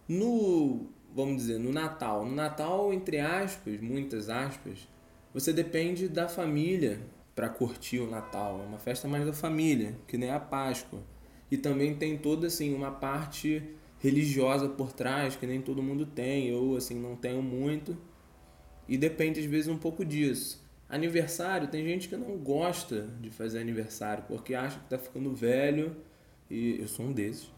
No, 0.07 0.89
vamos 1.13 1.37
dizer, 1.37 1.59
no 1.59 1.71
Natal, 1.71 2.25
no 2.25 2.35
Natal 2.35 2.91
entre 2.93 3.19
aspas, 3.19 3.79
muitas 3.79 4.29
aspas, 4.29 4.87
você 5.33 5.53
depende 5.53 6.07
da 6.09 6.27
família 6.27 6.99
para 7.35 7.47
curtir 7.47 7.99
o 7.99 8.09
Natal. 8.09 8.59
É 8.61 8.65
uma 8.65 8.79
festa 8.79 9.07
mais 9.07 9.25
da 9.25 9.31
família, 9.31 9.95
que 10.07 10.17
nem 10.17 10.29
a 10.29 10.39
Páscoa. 10.39 10.99
E 11.49 11.57
também 11.57 11.95
tem 11.95 12.17
toda 12.17 12.47
assim 12.47 12.73
uma 12.73 12.91
parte 12.91 13.63
religiosa 13.99 14.67
por 14.67 14.91
trás 14.91 15.35
que 15.35 15.47
nem 15.47 15.61
todo 15.61 15.81
mundo 15.81 16.05
tem. 16.05 16.47
Eu 16.47 16.75
assim 16.75 16.99
não 16.99 17.15
tenho 17.15 17.41
muito. 17.41 17.97
E 18.87 18.97
depende 18.97 19.39
às 19.39 19.45
vezes 19.45 19.67
um 19.67 19.77
pouco 19.77 20.03
disso. 20.03 20.61
Aniversário, 20.89 21.67
tem 21.67 21.85
gente 21.85 22.09
que 22.09 22.17
não 22.17 22.35
gosta 22.37 23.07
de 23.21 23.29
fazer 23.29 23.59
aniversário 23.59 24.23
porque 24.27 24.55
acha 24.55 24.79
que 24.79 24.89
tá 24.89 24.97
ficando 24.97 25.35
velho 25.35 25.95
e 26.49 26.79
eu 26.79 26.87
sou 26.87 27.05
um 27.05 27.13
desses. 27.13 27.51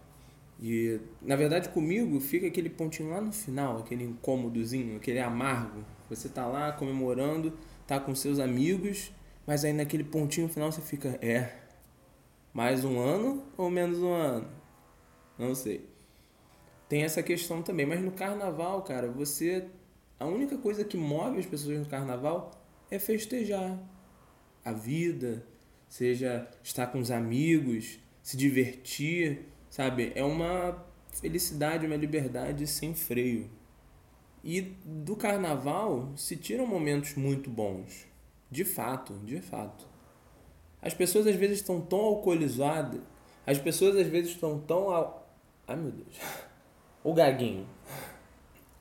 E 0.60 1.00
na 1.22 1.38
verdade 1.38 1.70
comigo 1.70 2.20
fica 2.20 2.46
aquele 2.46 2.70
pontinho 2.70 3.10
lá 3.10 3.22
no 3.22 3.32
final, 3.32 3.80
aquele 3.80 4.04
incômodozinho, 4.04 4.98
aquele 4.98 5.20
amargo. 5.20 5.86
Você 6.10 6.28
tá 6.28 6.46
lá 6.46 6.74
comemorando, 6.74 7.58
tá 7.88 8.02
com 8.02 8.14
seus 8.14 8.38
amigos, 8.38 9.14
mas 9.48 9.64
aí 9.64 9.72
naquele 9.72 10.04
pontinho 10.04 10.50
final 10.50 10.70
você 10.70 10.82
fica, 10.82 11.18
é, 11.22 11.56
mais 12.54 12.84
um 12.84 13.00
ano 13.00 13.46
ou 13.58 13.70
menos 13.70 14.00
um 14.00 14.12
ano? 14.12 14.48
Não 15.40 15.56
sei. 15.56 15.90
Tem 16.90 17.04
essa 17.04 17.24
questão 17.24 17.62
também, 17.62 17.86
mas 17.86 18.02
no 18.02 18.12
carnaval, 18.12 18.82
cara, 18.82 19.10
você 19.10 19.70
a 20.20 20.26
única 20.26 20.58
coisa 20.58 20.84
que 20.84 20.98
move 20.98 21.40
as 21.40 21.46
pessoas 21.46 21.80
no 21.80 21.86
carnaval 21.86 22.61
é 22.92 23.00
festejar 23.00 23.80
a 24.64 24.72
vida, 24.72 25.44
seja 25.90 26.48
estar 26.62 26.88
com 26.88 27.00
os 27.00 27.10
amigos, 27.10 27.98
se 28.22 28.38
divertir, 28.38 29.52
Sabe? 29.72 30.12
É 30.16 30.24
uma 30.24 30.86
felicidade, 31.14 31.88
uma 31.88 31.96
liberdade 31.96 32.68
sem 32.68 32.94
freio. 32.94 33.50
E 34.44 34.60
do 34.62 35.16
carnaval 35.16 36.12
se 36.18 36.36
tiram 36.36 36.68
momentos 36.68 37.16
muito 37.16 37.50
bons. 37.50 38.06
De 38.50 38.66
fato, 38.66 39.14
de 39.24 39.40
fato. 39.40 39.88
As 40.82 40.94
pessoas 40.94 41.26
às 41.26 41.38
vezes 41.38 41.60
estão 41.60 41.80
tão 41.80 42.00
alcoolizadas, 42.00 43.00
as 43.48 43.58
pessoas 43.58 43.96
às 43.96 44.08
vezes 44.08 44.32
estão 44.32 44.60
tão. 44.60 44.90
Al... 44.90 45.34
Ai 45.66 45.78
meu 45.78 45.92
Deus. 45.92 46.20
O 47.04 47.16
gaguinho. 47.16 47.68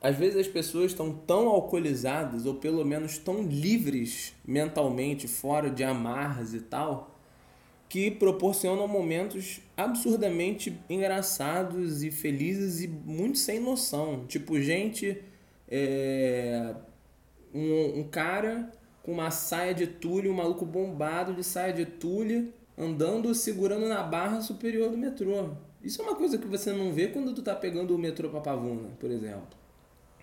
Às 0.01 0.15
vezes 0.15 0.39
as 0.39 0.47
pessoas 0.47 0.91
estão 0.91 1.13
tão 1.13 1.47
alcoolizadas, 1.47 2.45
ou 2.45 2.55
pelo 2.55 2.83
menos 2.83 3.19
tão 3.19 3.43
livres 3.43 4.33
mentalmente, 4.45 5.27
fora 5.27 5.69
de 5.69 5.83
amarras 5.83 6.53
e 6.53 6.61
tal, 6.61 7.15
que 7.87 8.09
proporcionam 8.09 8.87
momentos 8.87 9.61
absurdamente 9.77 10.79
engraçados 10.89 12.03
e 12.03 12.09
felizes 12.09 12.81
e 12.81 12.87
muito 12.87 13.37
sem 13.37 13.59
noção. 13.59 14.25
Tipo, 14.27 14.59
gente. 14.59 15.21
É, 15.73 16.75
um, 17.53 17.99
um 17.99 18.03
cara 18.03 18.71
com 19.03 19.11
uma 19.11 19.31
saia 19.31 19.73
de 19.73 19.87
tule, 19.87 20.29
um 20.29 20.33
maluco 20.33 20.65
bombado 20.65 21.33
de 21.33 21.43
saia 21.43 21.73
de 21.73 21.85
tule, 21.85 22.53
andando 22.77 23.33
segurando 23.33 23.87
na 23.87 24.03
barra 24.03 24.41
superior 24.41 24.89
do 24.89 24.97
metrô. 24.97 25.49
Isso 25.83 26.01
é 26.01 26.05
uma 26.05 26.15
coisa 26.15 26.37
que 26.37 26.47
você 26.47 26.71
não 26.71 26.93
vê 26.93 27.07
quando 27.07 27.33
tu 27.33 27.41
tá 27.41 27.55
pegando 27.55 27.95
o 27.95 27.97
metrô 27.97 28.29
pra 28.29 28.39
Pavuna, 28.39 28.89
por 28.99 29.09
exemplo. 29.09 29.60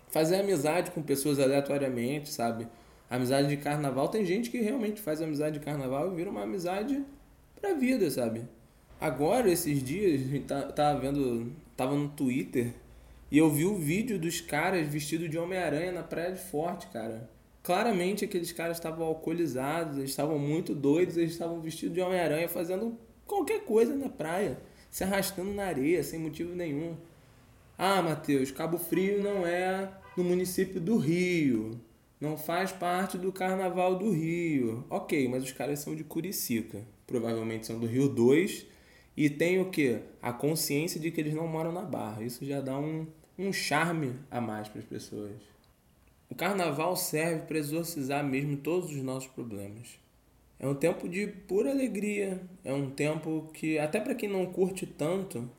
Fazer 0.09 0.37
amizade 0.37 0.91
com 0.91 1.01
pessoas 1.01 1.39
aleatoriamente, 1.39 2.29
sabe? 2.29 2.67
Amizade 3.09 3.47
de 3.47 3.57
carnaval, 3.57 4.07
tem 4.07 4.25
gente 4.25 4.49
que 4.49 4.59
realmente 4.59 5.01
faz 5.01 5.21
amizade 5.21 5.59
de 5.59 5.65
carnaval 5.65 6.11
e 6.11 6.15
vira 6.15 6.29
uma 6.29 6.43
amizade 6.43 7.03
pra 7.59 7.73
vida, 7.73 8.09
sabe? 8.09 8.43
Agora, 8.99 9.49
esses 9.49 9.81
dias, 9.81 10.21
tá, 10.45 10.63
tava 10.63 10.99
vendo. 10.99 11.51
Tava 11.77 11.95
no 11.95 12.09
Twitter 12.09 12.73
e 13.31 13.37
eu 13.37 13.49
vi 13.49 13.63
o 13.63 13.75
vídeo 13.75 14.19
dos 14.19 14.41
caras 14.41 14.87
vestidos 14.87 15.29
de 15.29 15.37
Homem-Aranha 15.37 15.91
na 15.91 16.03
Praia 16.03 16.33
de 16.33 16.39
Forte, 16.39 16.87
cara. 16.87 17.29
Claramente 17.63 18.25
aqueles 18.25 18.51
caras 18.51 18.77
estavam 18.77 19.05
alcoolizados, 19.05 19.97
eles 19.97 20.09
estavam 20.09 20.39
muito 20.39 20.73
doidos, 20.73 21.15
eles 21.15 21.31
estavam 21.31 21.61
vestidos 21.61 21.93
de 21.93 22.01
Homem-Aranha 22.01 22.49
fazendo 22.49 22.97
qualquer 23.27 23.63
coisa 23.63 23.95
na 23.95 24.09
praia, 24.09 24.57
se 24.89 25.03
arrastando 25.03 25.53
na 25.53 25.65
areia, 25.65 26.03
sem 26.03 26.19
motivo 26.19 26.55
nenhum. 26.55 26.97
Ah, 27.77 28.01
Matheus, 28.01 28.51
Cabo 28.51 28.77
Frio 28.77 29.21
não 29.21 29.45
é 29.45 29.89
no 30.19 30.29
município 30.29 30.79
do 30.79 30.97
Rio. 30.97 31.79
Não 32.21 32.37
faz 32.37 32.71
parte 32.71 33.17
do 33.17 33.31
carnaval 33.31 33.97
do 33.97 34.11
Rio. 34.11 34.85
Ok, 34.89 35.27
mas 35.27 35.43
os 35.43 35.51
caras 35.51 35.79
são 35.79 35.95
de 35.95 36.03
Curicica 36.03 36.85
provavelmente 37.09 37.65
são 37.65 37.79
do 37.79 37.87
Rio 37.87 38.07
2, 38.07 38.67
e 39.17 39.29
tem 39.29 39.59
o 39.59 39.71
que? 39.71 39.99
A 40.21 40.31
consciência 40.31 40.99
de 40.99 41.09
que 41.09 41.19
eles 41.19 41.33
não 41.33 41.47
moram 41.47 41.71
na 41.71 41.81
Barra. 41.81 42.23
Isso 42.23 42.45
já 42.45 42.61
dá 42.61 42.77
um, 42.77 43.07
um 43.37 43.51
charme 43.51 44.13
a 44.29 44.39
mais 44.39 44.67
para 44.67 44.79
as 44.79 44.85
pessoas. 44.85 45.41
O 46.29 46.35
carnaval 46.35 46.95
serve 46.95 47.47
para 47.47 47.57
exorcizar 47.57 48.23
mesmo 48.23 48.55
todos 48.57 48.91
os 48.91 49.01
nossos 49.01 49.27
problemas. 49.31 49.99
É 50.59 50.67
um 50.67 50.75
tempo 50.75 51.09
de 51.09 51.25
pura 51.25 51.71
alegria, 51.71 52.41
é 52.63 52.71
um 52.71 52.91
tempo 52.91 53.49
que, 53.53 53.79
até 53.79 53.99
para 53.99 54.13
quem 54.13 54.29
não 54.29 54.45
curte 54.45 54.85
tanto, 54.85 55.49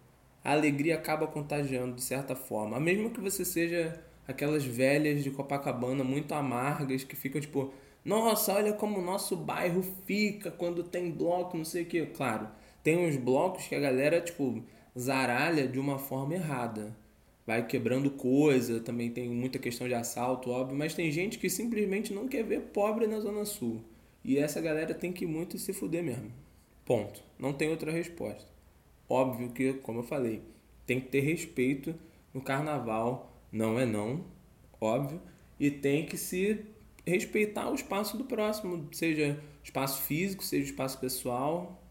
a 0.44 0.52
alegria 0.52 0.94
acaba 0.94 1.26
contagiando 1.26 1.96
de 1.96 2.02
certa 2.02 2.36
forma. 2.36 2.78
Mesmo 2.78 3.10
que 3.10 3.20
você 3.20 3.44
seja 3.44 4.00
aquelas 4.30 4.64
velhas 4.64 5.22
de 5.22 5.30
Copacabana 5.30 6.04
muito 6.04 6.32
amargas 6.32 7.04
que 7.04 7.16
ficam 7.16 7.40
tipo, 7.40 7.72
nossa, 8.04 8.54
olha 8.54 8.72
como 8.72 8.98
o 8.98 9.04
nosso 9.04 9.36
bairro 9.36 9.82
fica 10.06 10.50
quando 10.50 10.82
tem 10.82 11.10
bloco, 11.10 11.56
não 11.56 11.64
sei 11.64 11.82
o 11.82 11.86
que. 11.86 12.06
Claro, 12.06 12.48
tem 12.82 12.96
uns 13.06 13.16
blocos 13.16 13.66
que 13.66 13.74
a 13.74 13.80
galera, 13.80 14.20
tipo, 14.20 14.62
zaralha 14.98 15.66
de 15.66 15.78
uma 15.78 15.98
forma 15.98 16.34
errada. 16.34 16.96
Vai 17.46 17.66
quebrando 17.66 18.10
coisa, 18.10 18.80
também 18.80 19.10
tem 19.10 19.28
muita 19.28 19.58
questão 19.58 19.88
de 19.88 19.94
assalto, 19.94 20.50
óbvio, 20.50 20.76
mas 20.76 20.94
tem 20.94 21.10
gente 21.10 21.38
que 21.38 21.50
simplesmente 21.50 22.12
não 22.12 22.28
quer 22.28 22.44
ver 22.44 22.60
pobre 22.72 23.06
na 23.06 23.18
Zona 23.18 23.44
Sul. 23.44 23.82
E 24.24 24.38
essa 24.38 24.60
galera 24.60 24.94
tem 24.94 25.12
que 25.12 25.26
muito 25.26 25.58
se 25.58 25.72
fuder 25.72 26.02
mesmo. 26.02 26.30
Ponto. 26.84 27.22
Não 27.38 27.52
tem 27.52 27.70
outra 27.70 27.90
resposta. 27.90 28.48
Óbvio 29.08 29.50
que, 29.50 29.72
como 29.74 30.00
eu 30.00 30.04
falei, 30.04 30.42
tem 30.86 31.00
que 31.00 31.08
ter 31.08 31.20
respeito 31.20 31.94
no 32.32 32.40
carnaval, 32.40 33.29
não 33.52 33.78
é 33.78 33.86
não, 33.86 34.24
óbvio, 34.80 35.20
e 35.58 35.70
tem 35.70 36.06
que 36.06 36.16
se 36.16 36.64
respeitar 37.06 37.70
o 37.70 37.74
espaço 37.74 38.16
do 38.16 38.24
próximo, 38.24 38.88
seja 38.92 39.42
espaço 39.62 40.02
físico, 40.02 40.42
seja 40.42 40.64
espaço 40.64 40.98
pessoal. 40.98 41.82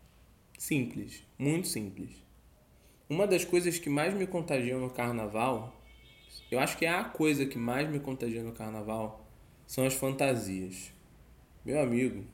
Simples, 0.57 1.23
muito 1.37 1.67
simples. 1.67 2.11
Uma 3.09 3.25
das 3.25 3.45
coisas 3.45 3.79
que 3.79 3.89
mais 3.89 4.13
me 4.13 4.27
contagiam 4.27 4.79
no 4.79 4.89
carnaval, 4.89 5.81
eu 6.51 6.59
acho 6.59 6.77
que 6.77 6.85
é 6.85 6.89
a 6.89 7.03
coisa 7.03 7.45
que 7.45 7.57
mais 7.57 7.89
me 7.89 7.99
contagia 7.99 8.43
no 8.43 8.51
carnaval, 8.51 9.25
são 9.65 9.85
as 9.85 9.93
fantasias. 9.93 10.91
Meu 11.63 11.79
amigo, 11.79 12.25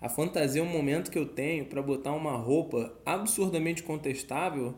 a 0.00 0.08
fantasia 0.08 0.60
é 0.60 0.64
um 0.64 0.68
momento 0.68 1.10
que 1.10 1.18
eu 1.18 1.26
tenho 1.26 1.66
para 1.66 1.82
botar 1.82 2.12
uma 2.12 2.36
roupa 2.36 2.92
absurdamente 3.06 3.82
contestável 3.82 4.74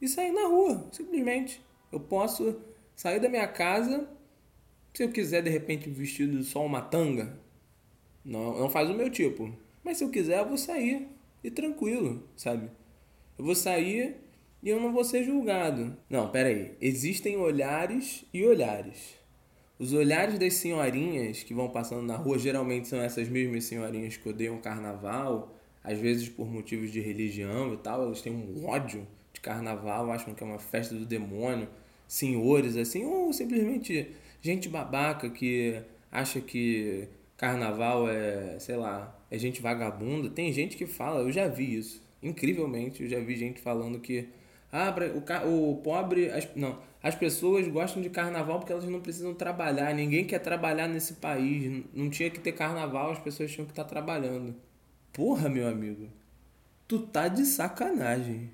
e 0.00 0.08
sair 0.08 0.32
na 0.32 0.46
rua, 0.46 0.88
simplesmente. 0.92 1.60
Eu 1.92 2.00
posso 2.00 2.60
sair 3.00 3.18
da 3.18 3.30
minha 3.30 3.48
casa 3.48 4.06
se 4.92 5.02
eu 5.02 5.10
quiser, 5.10 5.42
de 5.42 5.48
repente, 5.48 5.88
vestido 5.88 6.42
só 6.42 6.66
uma 6.66 6.82
tanga, 6.82 7.38
não, 8.22 8.58
não 8.58 8.68
faz 8.68 8.90
o 8.90 8.94
meu 8.94 9.08
tipo. 9.08 9.50
Mas 9.82 9.96
se 9.96 10.04
eu 10.04 10.10
quiser, 10.10 10.40
eu 10.40 10.48
vou 10.48 10.58
sair. 10.58 11.08
E 11.42 11.50
tranquilo, 11.50 12.22
sabe? 12.36 12.68
Eu 13.38 13.44
vou 13.46 13.54
sair 13.54 14.16
e 14.62 14.68
eu 14.68 14.78
não 14.78 14.92
vou 14.92 15.02
ser 15.02 15.24
julgado. 15.24 15.96
Não, 16.10 16.28
pera 16.28 16.50
aí. 16.50 16.76
Existem 16.78 17.38
olhares 17.38 18.26
e 18.34 18.44
olhares. 18.44 19.14
Os 19.78 19.94
olhares 19.94 20.38
das 20.38 20.52
senhorinhas 20.54 21.42
que 21.42 21.54
vão 21.54 21.70
passando 21.70 22.02
na 22.02 22.16
rua 22.16 22.38
geralmente 22.38 22.86
são 22.86 23.00
essas 23.00 23.30
mesmas 23.30 23.64
senhorinhas 23.64 24.18
que 24.18 24.28
odeiam 24.28 24.58
carnaval, 24.58 25.56
às 25.82 25.98
vezes 25.98 26.28
por 26.28 26.46
motivos 26.46 26.92
de 26.92 27.00
religião 27.00 27.72
e 27.72 27.78
tal, 27.78 28.02
elas 28.02 28.20
têm 28.20 28.34
um 28.34 28.66
ódio 28.66 29.08
de 29.32 29.40
carnaval, 29.40 30.12
acham 30.12 30.34
que 30.34 30.42
é 30.42 30.46
uma 30.46 30.58
festa 30.58 30.94
do 30.94 31.06
demônio, 31.06 31.66
senhores 32.10 32.76
assim, 32.76 33.04
ou 33.04 33.32
simplesmente 33.32 34.10
gente 34.42 34.68
babaca 34.68 35.30
que 35.30 35.80
acha 36.10 36.40
que 36.40 37.08
carnaval 37.36 38.08
é, 38.08 38.58
sei 38.58 38.76
lá, 38.76 39.16
é 39.30 39.38
gente 39.38 39.62
vagabunda. 39.62 40.28
Tem 40.28 40.52
gente 40.52 40.76
que 40.76 40.86
fala, 40.86 41.20
eu 41.20 41.30
já 41.30 41.46
vi 41.46 41.78
isso. 41.78 42.02
Incrivelmente, 42.20 43.04
eu 43.04 43.08
já 43.08 43.20
vi 43.20 43.36
gente 43.36 43.60
falando 43.60 44.00
que 44.00 44.28
ah, 44.72 44.92
o, 45.46 45.70
o 45.70 45.76
pobre, 45.76 46.30
as, 46.30 46.48
não, 46.56 46.78
As 47.00 47.14
pessoas 47.14 47.68
gostam 47.68 48.02
de 48.02 48.10
carnaval 48.10 48.58
porque 48.58 48.72
elas 48.72 48.84
não 48.84 49.00
precisam 49.00 49.32
trabalhar. 49.32 49.94
Ninguém 49.94 50.24
quer 50.24 50.40
trabalhar 50.40 50.88
nesse 50.88 51.14
país. 51.14 51.84
Não 51.94 52.10
tinha 52.10 52.28
que 52.28 52.40
ter 52.40 52.52
carnaval, 52.52 53.12
as 53.12 53.20
pessoas 53.20 53.52
tinham 53.52 53.66
que 53.66 53.72
estar 53.72 53.84
trabalhando. 53.84 54.54
Porra, 55.12 55.48
meu 55.48 55.68
amigo. 55.68 56.08
Tu 56.88 56.98
tá 56.98 57.28
de 57.28 57.46
sacanagem. 57.46 58.50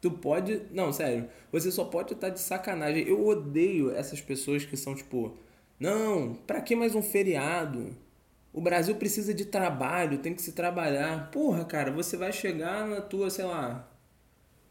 Tu 0.00 0.10
pode. 0.10 0.62
Não, 0.70 0.92
sério. 0.92 1.28
Você 1.50 1.70
só 1.70 1.84
pode 1.84 2.12
estar 2.12 2.28
de 2.28 2.40
sacanagem. 2.40 3.06
Eu 3.06 3.26
odeio 3.26 3.90
essas 3.94 4.20
pessoas 4.20 4.64
que 4.64 4.76
são 4.76 4.94
tipo. 4.94 5.36
Não, 5.78 6.34
pra 6.46 6.60
que 6.60 6.74
mais 6.74 6.94
um 6.94 7.02
feriado? 7.02 7.96
O 8.52 8.60
Brasil 8.60 8.94
precisa 8.96 9.34
de 9.34 9.44
trabalho, 9.44 10.18
tem 10.18 10.34
que 10.34 10.40
se 10.40 10.52
trabalhar. 10.52 11.30
Porra, 11.30 11.64
cara, 11.64 11.90
você 11.90 12.16
vai 12.16 12.32
chegar 12.32 12.86
na 12.86 13.00
tua, 13.02 13.28
sei 13.28 13.44
lá. 13.44 13.86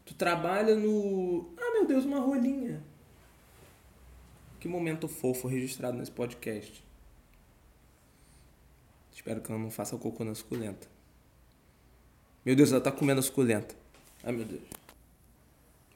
Tu 0.04 0.14
trabalha 0.14 0.74
no. 0.74 1.52
Ah, 1.56 1.72
meu 1.72 1.86
Deus, 1.86 2.04
uma 2.04 2.18
rolinha. 2.18 2.82
Que 4.58 4.68
momento 4.68 5.06
fofo 5.06 5.46
registrado 5.46 5.96
nesse 5.98 6.10
podcast. 6.10 6.84
Espero 9.12 9.40
que 9.40 9.50
ela 9.50 9.60
não 9.60 9.70
faça 9.70 9.96
cocô 9.96 10.24
na 10.24 10.34
suculenta. 10.34 10.88
Meu 12.44 12.56
Deus, 12.56 12.72
ela 12.72 12.80
tá 12.80 12.92
comendo 12.92 13.20
a 13.20 13.22
suculenta. 13.22 13.74
Ai, 14.24 14.32
meu 14.32 14.44
Deus. 14.44 14.62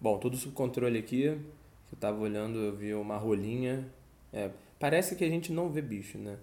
Bom, 0.00 0.16
tudo 0.18 0.36
sob 0.36 0.54
controle 0.54 0.98
aqui. 0.98 1.24
Eu 1.24 1.98
tava 1.98 2.18
olhando, 2.20 2.58
eu 2.58 2.74
vi 2.74 2.94
uma 2.94 3.18
rolinha. 3.18 3.86
É, 4.32 4.50
parece 4.78 5.14
que 5.14 5.22
a 5.24 5.28
gente 5.28 5.52
não 5.52 5.68
vê 5.68 5.82
bicho, 5.82 6.16
né? 6.16 6.38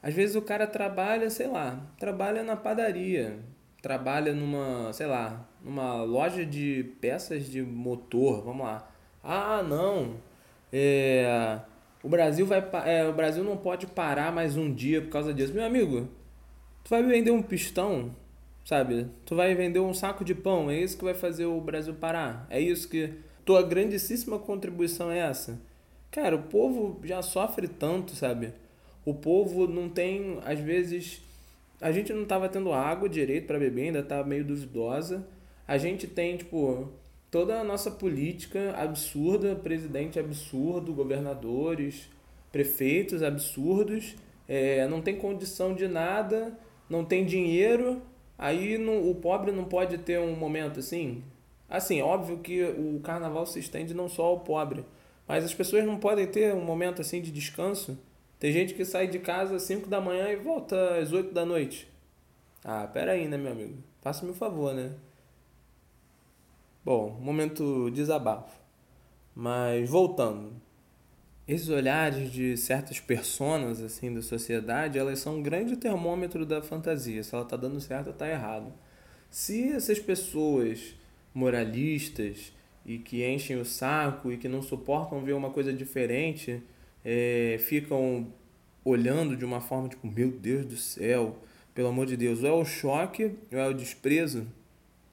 Às 0.00 0.14
vezes 0.14 0.36
o 0.36 0.42
cara 0.42 0.64
trabalha, 0.66 1.28
sei 1.28 1.48
lá, 1.48 1.84
trabalha 1.98 2.44
na 2.44 2.54
padaria, 2.54 3.38
trabalha 3.82 4.32
numa, 4.32 4.92
sei 4.92 5.06
lá, 5.06 5.48
numa 5.62 6.02
loja 6.04 6.46
de 6.46 6.94
peças 7.00 7.46
de 7.46 7.62
motor, 7.62 8.44
vamos 8.44 8.64
lá. 8.64 8.88
Ah, 9.22 9.62
não, 9.62 10.16
é, 10.72 11.58
o 12.02 12.08
Brasil 12.08 12.46
vai, 12.46 12.62
é, 12.84 13.08
o 13.08 13.12
Brasil 13.12 13.42
não 13.42 13.56
pode 13.56 13.86
parar 13.86 14.30
mais 14.30 14.56
um 14.56 14.72
dia 14.72 15.00
por 15.00 15.08
causa 15.08 15.32
disso. 15.34 15.54
Meu 15.54 15.64
amigo, 15.64 16.08
tu 16.84 16.90
vai 16.90 17.02
vender 17.02 17.30
um 17.30 17.42
pistão, 17.42 18.14
sabe? 18.64 19.06
Tu 19.24 19.36
vai 19.36 19.54
vender 19.54 19.80
um 19.80 19.94
saco 19.94 20.24
de 20.24 20.34
pão, 20.34 20.70
é 20.70 20.78
isso 20.78 20.96
que 20.98 21.04
vai 21.04 21.14
fazer 21.14 21.46
o 21.46 21.60
Brasil 21.60 21.94
parar. 21.94 22.46
É 22.50 22.60
isso 22.60 22.88
que 22.88 23.12
tua 23.44 23.62
grandíssima 23.62 24.38
contribuição 24.38 25.10
é 25.10 25.18
essa. 25.18 25.60
Cara, 26.10 26.36
o 26.36 26.42
povo 26.44 27.00
já 27.04 27.22
sofre 27.22 27.68
tanto, 27.68 28.14
sabe? 28.14 28.52
o 29.04 29.12
povo 29.12 29.66
não 29.66 29.88
tem, 29.88 30.38
às 30.44 30.58
vezes, 30.58 31.20
a 31.80 31.92
gente 31.92 32.12
não 32.12 32.22
estava 32.22 32.48
tendo 32.48 32.72
água 32.72 33.08
direito 33.08 33.46
para 33.46 33.58
beber, 33.58 33.86
ainda 33.86 34.02
tá 34.02 34.24
meio 34.24 34.44
duvidosa. 34.44 35.26
A 35.68 35.76
gente 35.76 36.06
tem, 36.06 36.36
tipo, 36.36 36.90
toda 37.30 37.60
a 37.60 37.64
nossa 37.64 37.90
política 37.90 38.74
absurda, 38.76 39.54
presidente 39.54 40.18
absurdo, 40.18 40.94
governadores, 40.94 42.08
prefeitos 42.50 43.22
absurdos, 43.22 44.14
é, 44.48 44.86
não 44.88 45.02
tem 45.02 45.16
condição 45.16 45.74
de 45.74 45.86
nada, 45.86 46.56
não 46.88 47.04
tem 47.04 47.26
dinheiro, 47.26 48.00
aí 48.38 48.78
não, 48.78 49.10
o 49.10 49.14
pobre 49.14 49.52
não 49.52 49.64
pode 49.64 49.98
ter 49.98 50.18
um 50.18 50.34
momento 50.36 50.80
assim. 50.80 51.22
Assim, 51.68 52.02
óbvio 52.02 52.38
que 52.38 52.62
o 52.62 53.00
carnaval 53.00 53.46
se 53.46 53.58
estende 53.58 53.94
não 53.94 54.08
só 54.08 54.24
ao 54.24 54.40
pobre, 54.40 54.84
mas 55.26 55.44
as 55.44 55.54
pessoas 55.54 55.84
não 55.84 55.98
podem 55.98 56.26
ter 56.26 56.54
um 56.54 56.64
momento 56.64 57.00
assim 57.00 57.20
de 57.20 57.30
descanso. 57.30 57.98
Tem 58.38 58.52
gente 58.52 58.74
que 58.74 58.84
sai 58.84 59.06
de 59.06 59.18
casa 59.18 59.56
às 59.56 59.62
5 59.62 59.88
da 59.88 60.00
manhã 60.00 60.28
e 60.28 60.36
volta 60.36 60.98
às 60.98 61.12
8 61.12 61.32
da 61.32 61.44
noite. 61.46 61.88
Ah, 62.62 62.86
pera 62.86 63.12
aí, 63.12 63.26
né, 63.26 63.36
meu 63.36 63.52
amigo? 63.52 63.78
Faça-me 64.02 64.30
um 64.30 64.34
favor, 64.34 64.74
né? 64.74 64.92
Bom, 66.84 67.10
momento 67.20 67.90
desabafo. 67.90 68.54
Mas 69.34 69.88
voltando. 69.88 70.52
Esses 71.46 71.68
olhares 71.68 72.32
de 72.32 72.56
certas 72.56 73.00
personas 73.00 73.82
assim 73.82 74.12
da 74.14 74.22
sociedade, 74.22 74.98
elas 74.98 75.18
são 75.18 75.36
um 75.36 75.42
grande 75.42 75.76
termômetro 75.76 76.46
da 76.46 76.62
fantasia. 76.62 77.22
Se 77.22 77.34
ela 77.34 77.44
tá 77.44 77.54
dando 77.54 77.80
certo 77.80 78.06
ou 78.08 78.12
tá 78.14 78.26
errado. 78.26 78.72
Se 79.30 79.68
essas 79.68 79.98
pessoas 79.98 80.94
moralistas 81.34 82.52
e 82.86 82.98
que 82.98 83.26
enchem 83.26 83.58
o 83.58 83.64
saco 83.64 84.32
e 84.32 84.38
que 84.38 84.48
não 84.48 84.62
suportam 84.62 85.20
ver 85.22 85.34
uma 85.34 85.50
coisa 85.50 85.70
diferente, 85.70 86.62
é, 87.04 87.58
ficam 87.60 88.26
olhando 88.82 89.36
de 89.36 89.44
uma 89.44 89.60
forma 89.60 89.88
tipo, 89.88 90.06
meu 90.06 90.30
Deus 90.30 90.64
do 90.64 90.76
céu, 90.76 91.38
pelo 91.74 91.88
amor 91.88 92.06
de 92.06 92.16
Deus, 92.16 92.42
ou 92.42 92.48
é 92.48 92.52
o 92.52 92.64
choque 92.64 93.32
ou 93.52 93.58
é 93.58 93.68
o 93.68 93.74
desprezo, 93.74 94.46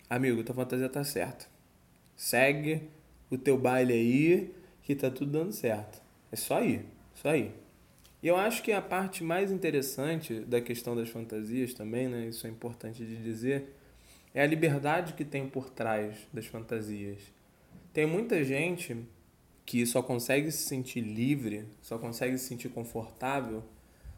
amigo, 0.10 0.44
tua 0.44 0.56
fantasia 0.56 0.88
tá 0.88 1.04
certa. 1.04 1.46
Segue 2.15 2.84
o 3.30 3.38
teu 3.38 3.58
baile 3.58 3.94
aí 3.94 4.52
que 4.84 4.96
tá 4.96 5.10
tudo 5.10 5.32
dando 5.32 5.52
certo. 5.52 6.02
É 6.32 6.36
só 6.36 6.63
ir, 6.63 6.86
só 7.13 7.36
ir. 7.36 7.52
E 8.24 8.28
eu 8.28 8.38
acho 8.38 8.62
que 8.62 8.72
a 8.72 8.82
parte 8.82 9.24
mais 9.24 9.52
interessante 9.52 10.41
da 10.41 10.62
questão 10.62 10.96
das 10.96 11.10
fantasias 11.10 11.74
também, 11.74 12.08
né, 12.08 12.28
isso 12.28 12.46
é 12.46 12.50
importante 12.50 13.04
de 13.04 13.17
dizer, 13.17 13.76
é 14.34 14.41
a 14.41 14.48
liberdade 14.48 15.13
que 15.13 15.26
tem 15.26 15.48
por 15.48 15.70
trás 15.70 16.15
das 16.32 16.46
fantasias. 16.46 17.20
Tem 17.91 18.06
muita 18.06 18.44
gente 18.44 18.96
que 19.65 19.86
só 19.86 20.02
consegue 20.02 20.52
se 20.52 20.63
sentir 20.63 21.02
livre, 21.02 21.65
só 21.82 21.98
consegue 21.98 22.38
se 22.38 22.46
sentir 22.46 22.70
confortável 22.70 23.63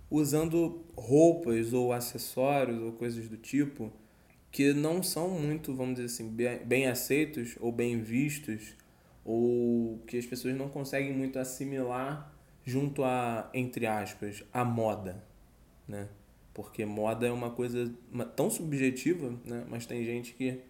usando 0.10 0.84
roupas 0.96 1.74
ou 1.74 1.92
acessórios 1.92 2.80
ou 2.82 2.92
coisas 2.92 3.28
do 3.28 3.38
tipo 3.38 3.92
que 4.52 4.72
não 4.72 5.02
são 5.02 5.30
muito, 5.30 5.74
vamos 5.74 5.96
dizer 5.96 6.06
assim, 6.06 6.30
bem 6.64 6.86
aceitos 6.86 7.56
ou 7.60 7.72
bem 7.72 8.00
vistos 8.00 8.76
ou 9.26 10.00
que 10.08 10.18
as 10.18 10.26
pessoas 10.26 10.56
não 10.56 10.70
conseguem 10.70 11.14
muito 11.14 11.40
assimilar 11.40 12.34
junto 12.66 13.04
a, 13.04 13.50
entre 13.54 13.86
aspas, 13.86 14.44
a 14.52 14.64
moda, 14.64 15.24
né? 15.88 16.08
Porque 16.54 16.86
moda 16.86 17.28
é 17.28 17.32
uma 17.32 17.50
coisa 17.50 17.92
tão 18.36 18.50
subjetiva, 18.50 19.34
né? 19.46 19.66
Mas 19.70 19.86
tem 19.86 20.06
gente 20.06 20.34
que 20.34 20.62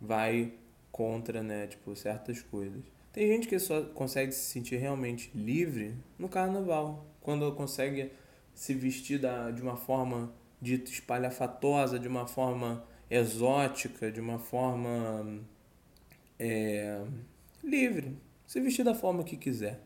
vai 0.00 0.52
contra, 0.92 1.42
né, 1.42 1.66
tipo, 1.66 1.96
certas 1.96 2.40
coisas. 2.40 2.82
Tem 3.12 3.26
gente 3.26 3.48
que 3.48 3.58
só 3.58 3.82
consegue 3.82 4.32
se 4.32 4.50
sentir 4.50 4.76
realmente 4.76 5.30
livre 5.34 5.94
no 6.18 6.28
carnaval, 6.28 7.06
quando 7.20 7.50
consegue 7.54 8.10
se 8.54 8.74
vestir 8.74 9.18
da, 9.18 9.50
de 9.50 9.62
uma 9.62 9.76
forma 9.76 10.32
dita 10.60 10.90
espalhafatosa, 10.90 11.98
de 11.98 12.06
uma 12.06 12.26
forma 12.26 12.84
exótica, 13.10 14.10
de 14.10 14.20
uma 14.20 14.38
forma 14.38 15.40
é, 16.38 17.02
livre, 17.64 18.16
se 18.46 18.60
vestir 18.60 18.84
da 18.84 18.94
forma 18.94 19.24
que 19.24 19.36
quiser. 19.36 19.80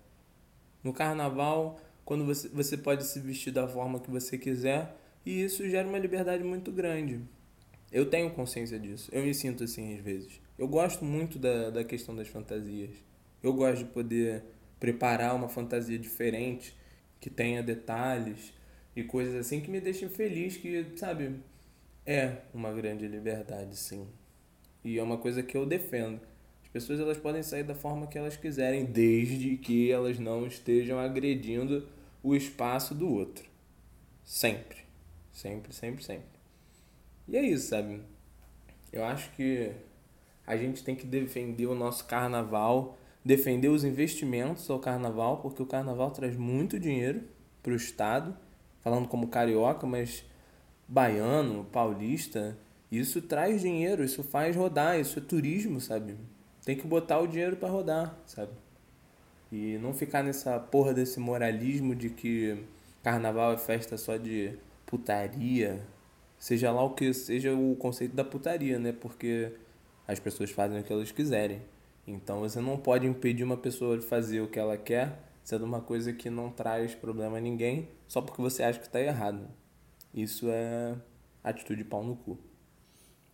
No 0.83 0.93
carnaval, 0.93 1.81
quando 2.05 2.25
você, 2.25 2.49
você 2.49 2.77
pode 2.77 3.05
se 3.05 3.21
vestir 3.21 3.53
da 3.53 3.69
forma 3.69 4.01
que 4.01 4.11
você 4.11 4.37
quiser, 4.37 4.97
e 5.25 5.43
isso 5.43 5.69
gera 5.69 5.87
uma 5.87 5.99
liberdade 5.99 6.43
muito 6.43 6.73
grande. 6.73 7.21
Eu 7.91 8.07
tenho 8.07 8.31
consciência 8.31 8.79
disso, 8.79 9.11
eu 9.13 9.23
me 9.23 9.35
sinto 9.35 9.65
assim 9.65 9.95
às 9.95 10.01
vezes. 10.01 10.41
Eu 10.59 10.67
gosto 10.67 11.05
muito 11.05 11.39
da, 11.39 11.71
da 11.71 11.85
questão 11.85 12.15
das 12.15 12.29
fantasias. 12.29 12.91
Eu 13.43 13.53
gosto 13.53 13.79
de 13.79 13.91
poder 13.91 14.43
preparar 14.81 15.35
uma 15.35 15.49
fantasia 15.49 15.99
diferente, 15.99 16.77
que 17.21 17.31
tenha 17.31 17.63
detalhes 17.63 18.53
e 18.95 19.03
coisas 19.03 19.35
assim 19.35 19.61
que 19.61 19.71
me 19.71 19.81
deixem 19.81 20.09
feliz, 20.09 20.57
que, 20.57 20.85
sabe, 20.97 21.37
é 22.05 22.39
uma 22.53 22.73
grande 22.73 23.07
liberdade, 23.07 23.77
sim. 23.77 24.07
E 24.85 24.99
é 24.99 25.03
uma 25.03 25.19
coisa 25.19 25.43
que 25.43 25.57
eu 25.57 25.67
defendo. 25.67 26.21
As 26.69 26.73
pessoas 26.73 27.01
elas 27.01 27.19
podem 27.19 27.43
sair 27.43 27.65
da 27.65 27.75
forma 27.75 28.07
que 28.07 28.19
elas 28.19 28.37
quiserem, 28.37 28.85
desde 28.85 29.57
que 29.57 29.91
elas 29.91 30.19
não 30.19 30.47
estejam 30.47 30.99
agredindo 30.99 31.89
o 32.23 32.35
espaço 32.35 32.95
do 32.95 33.09
outro. 33.09 33.49
Sempre. 34.25 34.79
Sempre, 35.33 35.73
sempre, 35.73 36.05
sempre. 36.05 36.39
E 37.27 37.37
é 37.37 37.43
isso, 37.43 37.69
sabe? 37.69 38.01
Eu 38.93 39.05
acho 39.05 39.31
que 39.33 39.73
a 40.47 40.57
gente 40.57 40.83
tem 40.83 40.95
que 40.95 41.07
defender 41.07 41.67
o 41.67 41.75
nosso 41.75 42.05
carnaval 42.07 42.99
defender 43.29 43.69
os 43.69 43.85
investimentos 43.85 44.71
ao 44.71 44.79
carnaval, 44.79 45.39
porque 45.43 45.63
o 45.63 45.67
carnaval 45.67 46.11
traz 46.11 46.35
muito 46.35 46.81
dinheiro 46.81 47.23
para 47.63 47.73
o 47.75 47.77
Estado, 47.77 48.35
falando 48.81 49.07
como 49.07 49.29
carioca, 49.29 49.87
mas 49.87 50.25
baiano, 50.89 51.67
paulista, 51.67 52.57
isso 52.91 53.21
traz 53.21 53.61
dinheiro, 53.61 54.03
isso 54.03 54.23
faz 54.23 54.57
rodar, 54.57 54.99
isso 54.99 55.19
é 55.19 55.23
turismo, 55.23 55.79
sabe? 55.79 56.17
Tem 56.69 56.77
que 56.77 56.87
botar 56.87 57.19
o 57.19 57.27
dinheiro 57.27 57.57
para 57.57 57.71
rodar, 57.71 58.15
sabe? 58.27 58.53
E 59.51 59.79
não 59.79 59.95
ficar 59.95 60.23
nessa 60.23 60.61
porra 60.61 60.93
desse 60.93 61.19
moralismo 61.19 61.95
de 61.95 62.11
que 62.11 62.63
carnaval 63.03 63.55
é 63.55 63.57
festa 63.57 63.97
só 63.97 64.19
de 64.19 64.53
putaria, 64.85 65.81
seja 66.39 66.71
lá 66.71 66.85
o 66.85 66.91
que 66.91 67.15
seja 67.15 67.55
o 67.55 67.75
conceito 67.77 68.15
da 68.15 68.23
putaria, 68.23 68.79
né? 68.79 68.93
Porque 68.93 69.51
as 70.07 70.21
pessoas 70.21 70.51
fazem 70.51 70.79
o 70.79 70.85
que 70.85 70.93
elas 70.93 71.11
quiserem. 71.11 71.63
Então 72.07 72.41
você 72.41 72.61
não 72.61 72.77
pode 72.77 73.07
impedir 73.07 73.45
uma 73.45 73.57
pessoa 73.57 73.97
de 73.97 74.05
fazer 74.05 74.43
o 74.43 74.47
que 74.47 74.59
ela 74.59 74.77
quer, 74.77 75.19
sendo 75.43 75.65
uma 75.65 75.81
coisa 75.81 76.13
que 76.13 76.29
não 76.29 76.51
traz 76.51 76.95
problema 76.95 77.39
a 77.39 77.41
ninguém, 77.41 77.89
só 78.07 78.21
porque 78.21 78.43
você 78.43 78.63
acha 78.63 78.79
que 78.79 78.85
está 78.85 79.01
errado. 79.01 79.49
Isso 80.13 80.51
é 80.51 80.95
atitude 81.43 81.83
pau 81.83 82.05
no 82.05 82.15
cu. 82.15 82.39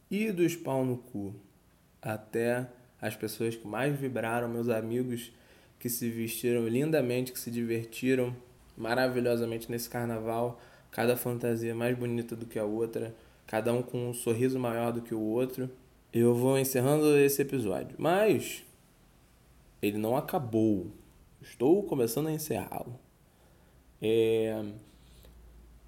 E 0.09 0.31
dos 0.31 0.55
pau 0.55 0.85
no 0.85 0.99
cu 0.99 1.35
até 2.01 2.69
as 3.05 3.15
pessoas 3.15 3.55
que 3.55 3.69
mais 3.69 3.95
vibraram, 4.01 4.49
meus 4.49 4.71
amigos 4.71 5.31
que 5.79 5.91
se 5.91 6.09
vestiram 6.09 6.67
lindamente, 6.67 7.33
que 7.33 7.39
se 7.39 7.51
divertiram 7.51 8.35
maravilhosamente 8.79 9.71
nesse 9.71 9.91
carnaval, 9.91 10.59
cada 10.91 11.15
fantasia 11.15 11.75
mais 11.75 11.95
bonita 11.99 12.35
do 12.35 12.47
que 12.47 12.59
a 12.59 12.65
outra, 12.65 13.15
cada 13.47 13.75
um 13.75 13.83
com 13.83 14.09
um 14.09 14.15
sorriso 14.15 14.59
maior 14.59 14.91
do 14.91 15.03
que 15.03 15.15
o 15.15 15.21
outro. 15.21 15.69
Eu 16.15 16.35
vou 16.35 16.59
encerrando 16.59 17.15
esse 17.19 17.43
episódio, 17.43 17.95
mas 17.99 18.65
ele 19.83 19.99
não 19.99 20.17
acabou. 20.17 20.87
Estou 21.43 21.83
começando 21.83 22.29
a 22.29 22.33
encerrá-lo. 22.33 22.99
É... 24.01 24.65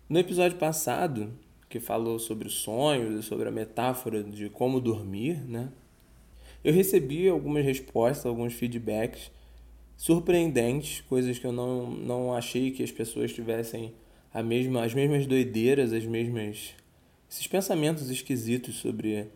No 0.07 0.18
episódio 0.18 0.59
passado, 0.59 1.33
que 1.66 1.81
falou 1.81 2.18
sobre 2.18 2.50
sonhos 2.50 3.18
e 3.18 3.26
sobre 3.26 3.48
a 3.48 3.50
metáfora 3.50 4.22
de 4.22 4.50
como 4.50 4.83
dormir, 4.83 5.42
né? 5.48 5.72
Eu 6.66 6.72
recebi 6.72 7.29
algumas 7.29 7.64
respostas, 7.64 8.26
alguns 8.26 8.52
feedbacks 8.52 9.31
surpreendentes, 9.96 11.00
coisas 11.02 11.38
que 11.38 11.46
eu 11.46 11.52
não, 11.52 11.88
não 11.92 12.35
achei 12.35 12.72
que 12.72 12.83
as 12.83 12.90
pessoas 12.90 13.33
tivessem 13.33 13.94
a 14.35 14.42
mesma, 14.42 14.83
as 14.83 14.92
mesmas 14.92 15.29
doideiras, 15.29 15.92
as 15.92 16.05
mesmas 16.05 16.74
esses 17.31 17.46
pensamentos 17.46 18.11
esquisitos 18.11 18.74
sobre 18.74 19.29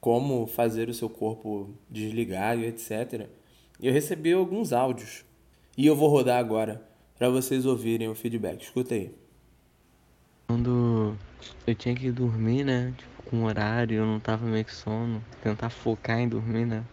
como 0.00 0.46
fazer 0.46 0.88
o 0.88 0.94
seu 0.94 1.10
corpo 1.10 1.68
desligar 1.90 2.58
e 2.58 2.64
etc. 2.64 3.28
Eu 3.78 3.92
recebi 3.92 4.32
alguns 4.32 4.72
áudios 4.72 5.22
e 5.76 5.86
eu 5.86 5.94
vou 5.94 6.08
rodar 6.08 6.38
agora 6.38 6.82
para 7.18 7.28
vocês 7.28 7.66
ouvirem 7.66 8.08
o 8.08 8.14
feedback. 8.14 8.62
Escuta 8.62 8.94
aí. 8.94 9.14
Quando 10.48 11.14
eu 11.66 11.74
tinha 11.74 11.94
que 11.94 12.10
dormir, 12.10 12.64
né? 12.64 12.94
Tipo, 12.96 13.23
com 13.24 13.44
horário, 13.44 13.96
eu 13.98 14.06
não 14.06 14.20
tava 14.20 14.46
meio 14.46 14.64
que 14.64 14.72
sono, 14.74 15.24
tentar 15.42 15.70
focar 15.70 16.18
em 16.18 16.28
dormir, 16.28 16.66
né? 16.66 16.84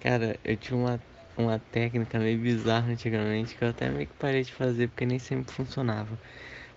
Cara, 0.00 0.38
eu 0.44 0.56
tinha 0.56 0.76
uma 0.78 1.00
uma 1.36 1.58
técnica 1.58 2.18
meio 2.18 2.38
bizarra 2.40 2.92
antigamente 2.92 3.54
que 3.56 3.64
eu 3.64 3.68
até 3.68 3.88
meio 3.90 4.06
que 4.06 4.14
parei 4.14 4.42
de 4.42 4.52
fazer 4.52 4.88
porque 4.88 5.06
nem 5.06 5.18
sempre 5.18 5.54
funcionava. 5.54 6.18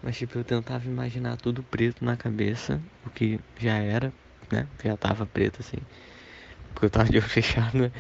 Mas 0.02 0.18
tipo, 0.18 0.38
eu 0.38 0.46
tentava 0.46 0.86
imaginar 0.88 1.38
tudo 1.38 1.64
preto 1.64 2.06
na 2.06 2.18
cabeça, 2.18 2.82
o 3.06 3.10
que 3.10 3.40
já 3.60 3.78
era, 3.78 4.14
né? 4.52 4.68
Já 4.84 4.98
tava 4.98 5.26
preto 5.28 5.62
assim. 5.62 5.78
Porque 6.76 6.88
eu 6.88 6.92
tava 6.92 7.10
de 7.10 7.18
olho 7.18 7.28
fechado, 7.30 7.78
né? 7.80 7.92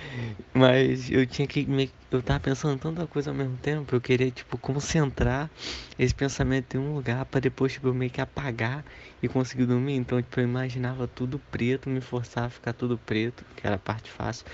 Mas 0.53 1.09
eu 1.11 1.25
tinha 1.27 1.47
que 1.47 1.65
meio 1.67 1.91
eu 2.11 2.23
tava 2.23 2.39
pensando 2.39 2.79
tanta 2.79 3.07
coisa 3.07 3.31
ao 3.31 3.35
mesmo 3.35 3.57
tempo, 3.57 3.95
eu 3.95 4.01
queria 4.01 4.31
tipo 4.31 4.57
concentrar 4.57 5.51
esse 5.99 6.15
pensamento 6.15 6.75
em 6.77 6.79
um 6.79 6.93
lugar 6.95 7.25
para 7.25 7.41
depois 7.41 7.73
tipo 7.73 7.93
meio 7.93 8.11
que 8.11 8.21
apagar 8.21 8.85
e 9.21 9.27
conseguir 9.27 9.65
dormir. 9.65 9.95
Então, 9.95 10.21
tipo, 10.21 10.39
eu 10.39 10.45
imaginava 10.45 11.07
tudo 11.09 11.39
preto, 11.51 11.89
me 11.89 12.01
forçava 12.01 12.47
a 12.47 12.49
ficar 12.51 12.73
tudo 12.73 12.97
preto, 12.97 13.45
que 13.55 13.67
era 13.67 13.75
a 13.77 13.79
parte 13.79 14.11
fácil. 14.11 14.45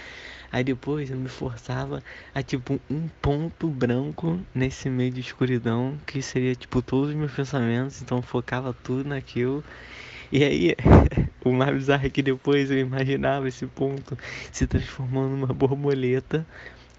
Aí 0.52 0.64
depois 0.64 1.12
eu 1.12 1.18
me 1.18 1.30
forçava 1.30 2.04
a 2.34 2.44
tipo 2.44 2.82
um 2.90 3.08
ponto 3.22 3.70
branco 3.70 4.46
nesse 4.54 4.90
meio 4.90 5.12
de 5.12 5.22
escuridão 5.22 6.00
que 6.06 6.22
seria 6.22 6.56
tipo 6.56 6.82
todos 6.82 7.10
os 7.10 7.16
meus 7.16 7.32
pensamentos, 7.34 8.02
então 8.02 8.22
focava 8.22 8.74
tudo 8.74 9.08
naquilo. 9.10 9.64
E 10.32 10.44
aí, 10.44 10.76
o 11.44 11.52
mais 11.52 11.74
bizarro 11.74 12.06
é 12.06 12.10
que 12.10 12.22
depois 12.22 12.72
eu 12.72 12.80
imaginava 12.80 13.48
esse 13.48 13.66
ponto 13.68 14.18
se 14.52 14.66
transformando 14.66 15.36
numa 15.36 15.54
borboleta 15.54 16.46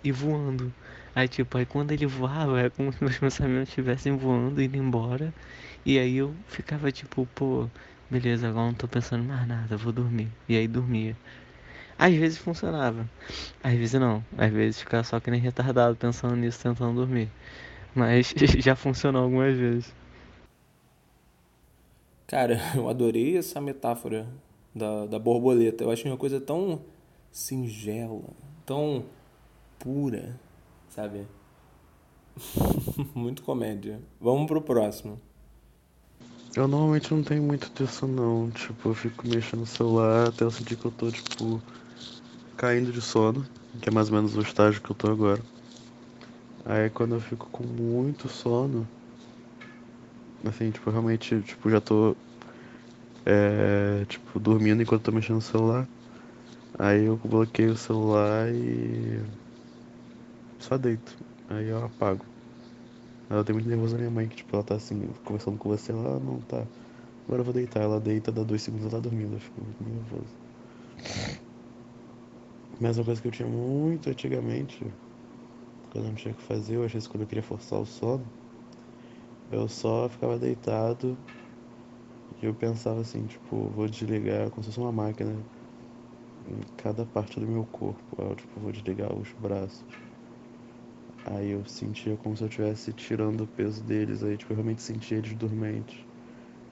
e 0.04 0.12
voando. 0.12 0.72
Aí 1.14 1.28
tipo, 1.28 1.56
aí 1.58 1.66
quando 1.66 1.92
ele 1.92 2.06
voava, 2.06 2.60
é 2.60 2.70
como 2.70 2.92
se 2.92 3.02
meus 3.02 3.18
pensamentos 3.18 3.68
estivessem 3.70 4.16
voando, 4.16 4.60
indo 4.62 4.76
embora. 4.76 5.32
E 5.84 5.98
aí 5.98 6.16
eu 6.16 6.34
ficava 6.46 6.90
tipo, 6.92 7.26
pô, 7.34 7.68
beleza, 8.10 8.48
agora 8.48 8.66
não 8.66 8.74
tô 8.74 8.86
pensando 8.88 9.24
mais 9.24 9.46
nada, 9.46 9.76
vou 9.76 9.92
dormir. 9.92 10.28
E 10.48 10.56
aí 10.56 10.68
dormia. 10.68 11.16
Às 11.98 12.14
vezes 12.14 12.38
funcionava, 12.38 13.08
às 13.62 13.74
vezes 13.74 14.00
não. 14.00 14.24
Às 14.36 14.52
vezes 14.52 14.80
ficava 14.80 15.04
só 15.04 15.20
que 15.20 15.30
nem 15.30 15.40
retardado 15.40 15.96
pensando 15.96 16.36
nisso, 16.36 16.62
tentando 16.62 16.94
dormir. 16.96 17.28
Mas 17.94 18.34
já 18.58 18.76
funcionou 18.76 19.24
algumas 19.24 19.56
vezes. 19.56 20.01
Cara, 22.32 22.58
eu 22.74 22.88
adorei 22.88 23.36
essa 23.36 23.60
metáfora 23.60 24.26
da, 24.74 25.04
da 25.04 25.18
borboleta. 25.18 25.84
Eu 25.84 25.90
achei 25.90 26.10
uma 26.10 26.16
coisa 26.16 26.40
tão 26.40 26.80
singela, 27.30 28.22
tão 28.64 29.04
pura, 29.78 30.40
sabe? 30.88 31.26
Muito 33.14 33.42
comédia. 33.42 34.00
Vamos 34.18 34.46
pro 34.46 34.62
próximo. 34.62 35.20
Eu 36.56 36.66
normalmente 36.66 37.12
não 37.12 37.22
tenho 37.22 37.42
muito 37.42 37.70
disso 37.74 38.06
não. 38.06 38.50
Tipo, 38.50 38.90
eu 38.90 38.94
fico 38.94 39.28
mexendo 39.28 39.60
no 39.60 39.66
celular 39.66 40.28
até 40.28 40.44
eu 40.44 40.50
sentir 40.50 40.76
que 40.76 40.84
eu 40.86 40.90
tô, 40.90 41.10
tipo, 41.10 41.62
caindo 42.56 42.92
de 42.92 43.00
sono, 43.02 43.46
que 43.80 43.90
é 43.90 43.92
mais 43.92 44.08
ou 44.08 44.16
menos 44.16 44.36
o 44.36 44.40
estágio 44.40 44.80
que 44.80 44.90
eu 44.90 44.96
tô 44.96 45.10
agora. 45.10 45.40
Aí 46.64 46.88
quando 46.90 47.14
eu 47.14 47.20
fico 47.20 47.48
com 47.50 47.64
muito 47.64 48.28
sono, 48.28 48.86
assim, 50.48 50.70
tipo, 50.70 50.90
realmente, 50.90 51.40
tipo, 51.42 51.70
já 51.70 51.80
tô 51.80 52.16
é, 53.24 54.04
tipo, 54.06 54.38
dormindo 54.40 54.82
enquanto 54.82 55.04
tô 55.04 55.12
mexendo 55.12 55.36
no 55.36 55.42
celular. 55.42 55.88
Aí 56.78 57.04
eu 57.06 57.16
bloqueio 57.18 57.72
o 57.72 57.76
celular 57.76 58.48
e 58.54 59.22
só 60.58 60.78
deito. 60.78 61.16
Aí 61.48 61.68
eu 61.68 61.84
apago. 61.84 62.24
Ela 63.28 63.42
tem 63.44 63.52
muito 63.52 63.68
nervoso 63.68 63.94
na 63.94 63.98
minha 63.98 64.10
mãe, 64.12 64.28
que 64.28 64.36
tipo, 64.36 64.54
ela 64.54 64.62
tá 64.64 64.76
assim, 64.76 65.08
conversando 65.24 65.58
com 65.58 65.68
você, 65.68 65.90
ela 65.90 66.20
não 66.20 66.40
tá. 66.42 66.68
Agora 67.26 67.40
eu 67.40 67.44
vou 67.44 67.54
deitar, 67.54 67.82
ela 67.82 68.00
deita, 68.00 68.32
dá 68.32 68.44
dois 68.44 68.62
segundos, 68.62 68.86
ela 68.86 69.02
tá 69.02 69.08
dormindo, 69.08 69.34
eu 69.34 69.40
fico 69.40 69.60
muito 69.62 69.82
nervoso. 69.82 70.36
Mas 72.78 72.98
uma 72.98 73.04
coisa 73.06 73.20
que 73.22 73.28
eu 73.28 73.32
tinha 73.32 73.48
muito 73.48 74.10
antigamente, 74.10 74.84
quando 75.90 76.04
eu 76.06 76.10
não 76.10 76.14
tinha 76.16 76.32
o 76.32 76.36
que 76.36 76.42
fazer, 76.42 76.78
ou 76.78 76.84
às 76.84 76.92
vezes 76.92 77.08
quando 77.08 77.22
eu 77.22 77.26
queria 77.28 77.42
forçar 77.42 77.78
o 77.80 77.86
sono, 77.86 78.26
eu 79.52 79.68
só 79.68 80.08
ficava 80.08 80.38
deitado 80.38 81.16
e 82.36 82.44
eu 82.46 82.54
pensava 82.54 83.00
assim, 83.00 83.26
tipo, 83.26 83.70
vou 83.70 83.88
desligar 83.88 84.50
como 84.50 84.62
se 84.62 84.68
fosse 84.70 84.80
uma 84.80 84.92
máquina 84.92 85.46
em 86.46 86.60
cada 86.76 87.04
parte 87.06 87.40
do 87.40 87.48
meu 87.48 87.66
corpo. 87.66 88.16
Eu, 88.22 88.36
tipo, 88.36 88.60
vou 88.60 88.70
desligar 88.72 89.12
os 89.18 89.32
braços. 89.32 89.84
Aí 91.24 91.50
eu 91.50 91.64
sentia 91.64 92.16
como 92.16 92.36
se 92.36 92.44
eu 92.44 92.48
estivesse 92.48 92.92
tirando 92.92 93.40
o 93.42 93.46
peso 93.48 93.82
deles, 93.82 94.22
aí 94.22 94.36
tipo, 94.36 94.52
eu 94.52 94.56
realmente 94.56 94.82
sentia 94.82 95.18
eles 95.18 95.34
dormentes. 95.34 95.96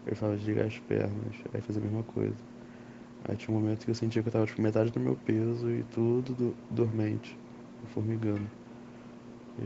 Eu 0.06 0.16
falava 0.16 0.38
desligar 0.38 0.66
as 0.66 0.78
pernas, 0.80 1.36
aí 1.52 1.60
fazia 1.62 1.80
a 1.82 1.84
mesma 1.84 2.04
coisa. 2.04 2.36
Aí 3.24 3.36
tinha 3.36 3.56
um 3.56 3.60
momento 3.60 3.84
que 3.84 3.90
eu 3.90 3.96
sentia 3.96 4.22
que 4.22 4.28
eu 4.28 4.32
tava 4.32 4.46
tipo, 4.46 4.62
metade 4.62 4.90
do 4.92 5.00
meu 5.00 5.16
peso 5.16 5.70
e 5.72 5.84
tudo 5.84 6.34
do, 6.34 6.58
dormente, 6.70 7.38
formigando. 7.86 8.50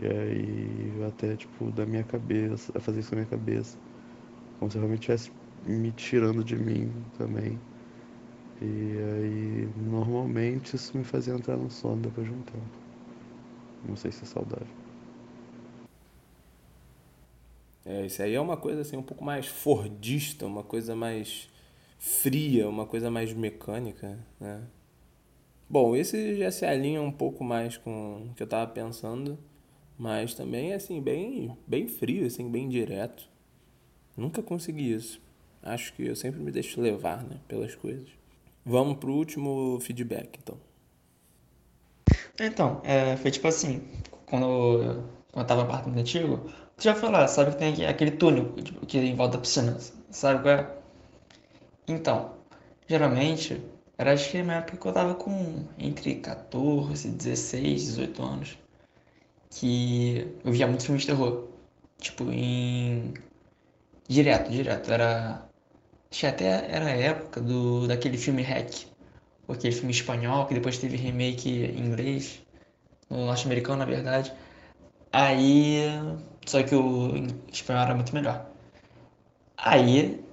E 0.02 0.06
aí 0.06 1.04
até 1.06 1.36
tipo 1.36 1.70
da 1.70 1.86
minha 1.86 2.04
cabeça, 2.04 2.72
a 2.76 2.80
fazer 2.80 3.00
isso 3.00 3.10
com 3.10 3.16
a 3.16 3.18
minha 3.18 3.30
cabeça. 3.30 3.78
Como 4.58 4.70
se 4.70 4.76
eu 4.76 4.80
realmente 4.82 5.10
estivesse 5.10 5.30
me 5.66 5.92
tirando 5.92 6.42
de 6.42 6.56
mim 6.56 6.92
também. 7.18 7.58
E 8.60 8.66
aí 8.66 9.68
normalmente 9.76 10.76
isso 10.76 10.96
me 10.96 11.04
fazia 11.04 11.34
entrar 11.34 11.56
no 11.56 11.70
sono 11.70 12.02
depois 12.02 12.26
de 12.26 12.32
um 12.32 12.42
tempo. 12.42 12.84
Não 13.88 13.96
sei 13.96 14.10
se 14.10 14.24
é 14.24 14.26
saudável. 14.26 14.66
É, 17.84 18.06
isso 18.06 18.22
aí 18.22 18.34
é 18.34 18.40
uma 18.40 18.56
coisa 18.56 18.80
assim 18.80 18.96
um 18.96 19.02
pouco 19.02 19.22
mais 19.22 19.46
fordista, 19.46 20.46
uma 20.46 20.62
coisa 20.62 20.96
mais 20.96 21.50
fria, 21.98 22.68
uma 22.68 22.86
coisa 22.86 23.10
mais 23.10 23.32
mecânica, 23.34 24.18
né? 24.40 24.62
Bom, 25.68 25.94
esse 25.94 26.36
já 26.36 26.50
se 26.50 26.64
alinha 26.64 27.02
um 27.02 27.12
pouco 27.12 27.44
mais 27.44 27.76
com 27.76 28.28
o 28.30 28.34
que 28.34 28.42
eu 28.42 28.46
estava 28.46 28.70
pensando, 28.70 29.38
mas 29.98 30.34
também 30.34 30.72
assim 30.72 31.00
bem 31.00 31.56
bem 31.66 31.88
frio, 31.88 32.26
assim, 32.26 32.50
bem 32.50 32.68
direto. 32.68 33.28
Nunca 34.16 34.42
consegui 34.42 34.92
isso. 34.92 35.20
Acho 35.62 35.92
que 35.94 36.06
eu 36.06 36.14
sempre 36.14 36.40
me 36.40 36.50
deixo 36.50 36.80
levar, 36.80 37.24
né, 37.24 37.38
pelas 37.48 37.74
coisas. 37.74 38.08
Vamos 38.64 38.98
pro 38.98 39.12
último 39.12 39.78
feedback, 39.80 40.38
então. 40.42 40.58
Então, 42.38 42.80
é, 42.84 43.16
foi 43.16 43.30
tipo 43.30 43.46
assim, 43.48 43.82
quando, 44.26 45.04
quando 45.32 45.42
eu 45.42 45.46
tava 45.46 45.62
no 45.62 45.68
apartamento 45.68 46.00
antigo, 46.00 46.50
tu 46.76 46.82
já 46.82 46.94
falou, 46.94 47.26
sabe 47.28 47.52
que 47.52 47.58
tem 47.58 47.86
aquele 47.86 48.12
túnel 48.12 48.52
tipo, 48.62 48.84
que 48.86 48.98
em 48.98 49.14
volta 49.14 49.36
da 49.36 49.42
piscina, 49.42 49.78
sabe 50.10 50.42
qual 50.42 50.54
é? 50.54 50.78
Então, 51.86 52.34
geralmente, 52.88 53.62
era 53.96 54.12
acho 54.12 54.30
que 54.30 54.42
na 54.42 54.56
época 54.56 54.78
que 54.78 54.86
eu 54.86 54.92
tava 54.92 55.14
com 55.14 55.64
entre 55.78 56.16
14, 56.16 57.08
16, 57.08 57.84
18 57.84 58.22
anos, 58.22 58.58
que 59.54 60.26
eu 60.44 60.52
via 60.52 60.66
muitos 60.66 60.86
filmes 60.86 61.02
de 61.02 61.08
terror. 61.08 61.48
Tipo, 61.98 62.30
em. 62.30 63.14
Direto, 64.08 64.50
direto. 64.50 64.92
Era. 64.92 65.48
Acho 66.10 66.20
que 66.20 66.26
até 66.26 66.46
era 66.70 66.86
a 66.86 66.90
época 66.90 67.40
do, 67.40 67.86
daquele 67.88 68.18
filme 68.18 68.42
Hack. 68.42 68.86
Aquele 69.48 69.74
filme 69.74 69.92
espanhol, 69.92 70.46
que 70.46 70.54
depois 70.54 70.78
teve 70.78 70.96
remake 70.96 71.48
em 71.48 71.86
inglês. 71.86 72.42
No 73.10 73.26
norte-americano, 73.26 73.78
na 73.78 73.84
verdade. 73.84 74.32
Aí. 75.12 75.78
Só 76.46 76.62
que 76.62 76.74
o 76.74 77.26
espanhol 77.52 77.82
era 77.82 77.94
muito 77.94 78.14
melhor. 78.14 78.46
Aí 79.56 80.24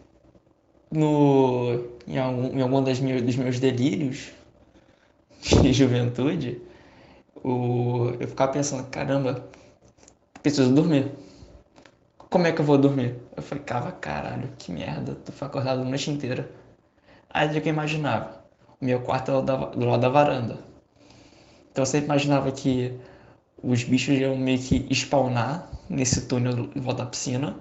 no, 0.91 1.99
em 2.05 2.17
algum, 2.17 2.57
em 2.57 2.61
algum 2.61 2.83
das 2.83 2.99
meus, 2.99 3.21
dos 3.21 3.35
meus 3.35 3.59
delírios 3.59 4.31
de 5.61 5.73
juventude, 5.73 6.61
o, 7.43 8.11
eu 8.19 8.27
ficava 8.27 8.51
pensando, 8.51 8.87
caramba, 8.89 9.45
preciso 10.41 10.73
dormir. 10.73 11.11
Como 12.17 12.47
é 12.47 12.51
que 12.51 12.61
eu 12.61 12.65
vou 12.65 12.77
dormir? 12.77 13.15
Eu 13.35 13.43
falei, 13.43 13.63
cava, 13.63 13.91
caralho, 13.91 14.49
que 14.57 14.71
merda, 14.71 15.15
tu 15.15 15.31
foi 15.31 15.47
acordado 15.47 15.81
a 15.81 15.83
noite 15.83 16.09
inteira. 16.09 16.49
Aí 17.29 17.47
o 17.47 17.61
que 17.61 17.69
eu 17.69 17.73
imaginava? 17.73 18.43
O 18.79 18.85
meu 18.85 19.01
quarto 19.01 19.31
é 19.31 19.41
do 19.41 19.85
lado 19.85 20.01
da 20.01 20.09
varanda. 20.09 20.57
Então 21.71 21.83
eu 21.83 21.85
sempre 21.85 22.05
imaginava 22.05 22.51
que 22.51 22.99
os 23.63 23.83
bichos 23.83 24.17
iam 24.17 24.35
meio 24.35 24.59
que 24.59 24.87
spawnar 24.93 25.69
nesse 25.89 26.27
túnel 26.27 26.69
em 26.75 26.81
volta 26.81 27.03
da 27.03 27.09
piscina. 27.09 27.55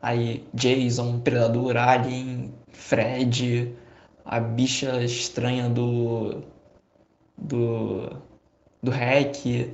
Aí 0.00 0.46
Jason, 0.54 1.20
Predador, 1.20 1.76
Alien, 1.76 2.52
Fred, 2.72 3.74
a 4.24 4.40
bicha 4.40 5.02
estranha 5.02 5.68
do. 5.68 6.42
do. 7.36 8.10
Do 8.82 8.90
Hack, 8.90 9.70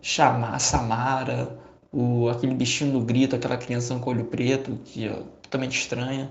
chamar 0.00 0.58
Samara, 0.58 1.58
o, 1.92 2.28
aquele 2.28 2.54
bichinho 2.54 2.92
no 2.92 3.00
grito, 3.00 3.36
aquela 3.36 3.56
criança 3.56 3.94
com 3.98 4.10
olho 4.10 4.24
preto, 4.24 4.78
que 4.84 5.06
é 5.06 5.22
totalmente 5.42 5.78
estranha. 5.78 6.30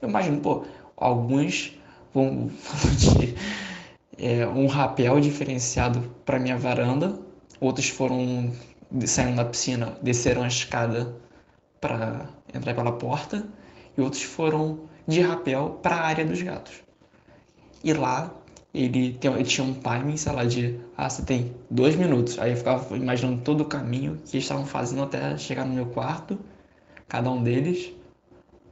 Eu 0.00 0.08
imagino, 0.08 0.40
pô, 0.40 0.64
alguns 0.96 1.72
vão 2.12 2.50
de 2.96 3.34
é, 4.18 4.46
um 4.46 4.66
rapel 4.66 5.20
diferenciado 5.20 6.00
para 6.24 6.38
minha 6.38 6.56
varanda, 6.56 7.18
outros 7.60 7.88
foram 7.88 8.52
saindo 9.04 9.36
da 9.36 9.44
piscina, 9.44 9.98
desceram 10.02 10.42
a 10.42 10.48
escada 10.48 11.16
para 11.80 12.28
entrar 12.54 12.74
pela 12.74 12.92
porta, 12.92 13.46
e 13.96 14.00
outros 14.00 14.22
foram 14.22 14.80
de 15.06 15.20
rapel 15.20 15.78
para 15.82 15.96
a 15.96 16.06
área 16.06 16.24
dos 16.24 16.40
gatos. 16.42 16.82
E 17.82 17.92
lá 17.92 18.34
ele, 18.76 19.14
tem, 19.14 19.32
ele 19.32 19.44
tinha 19.44 19.66
um 19.66 19.74
timing, 19.74 20.16
sei 20.16 20.32
lá, 20.32 20.44
de 20.44 20.78
ah, 20.96 21.08
você 21.08 21.24
tem 21.24 21.54
dois 21.70 21.96
minutos. 21.96 22.38
Aí 22.38 22.52
eu 22.52 22.56
ficava 22.56 22.96
imaginando 22.96 23.42
todo 23.42 23.62
o 23.62 23.64
caminho 23.64 24.20
que 24.24 24.36
eles 24.36 24.44
estavam 24.44 24.66
fazendo 24.66 25.02
até 25.02 25.36
chegar 25.38 25.64
no 25.64 25.74
meu 25.74 25.86
quarto, 25.86 26.38
cada 27.08 27.30
um 27.30 27.42
deles. 27.42 27.92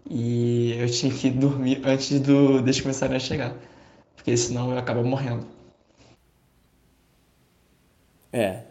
E 0.09 0.75
eu 0.79 0.91
tinha 0.91 1.13
que 1.13 1.31
dormir 1.31 1.81
antes 1.85 2.21
do, 2.21 2.61
deles 2.61 2.81
começarem 2.81 3.17
a 3.17 3.21
chegar. 3.21 3.57
Porque 4.15 4.37
senão 4.37 4.71
eu 4.73 4.79
acabo 4.79 5.03
morrendo. 5.05 5.47
É. 8.33 8.65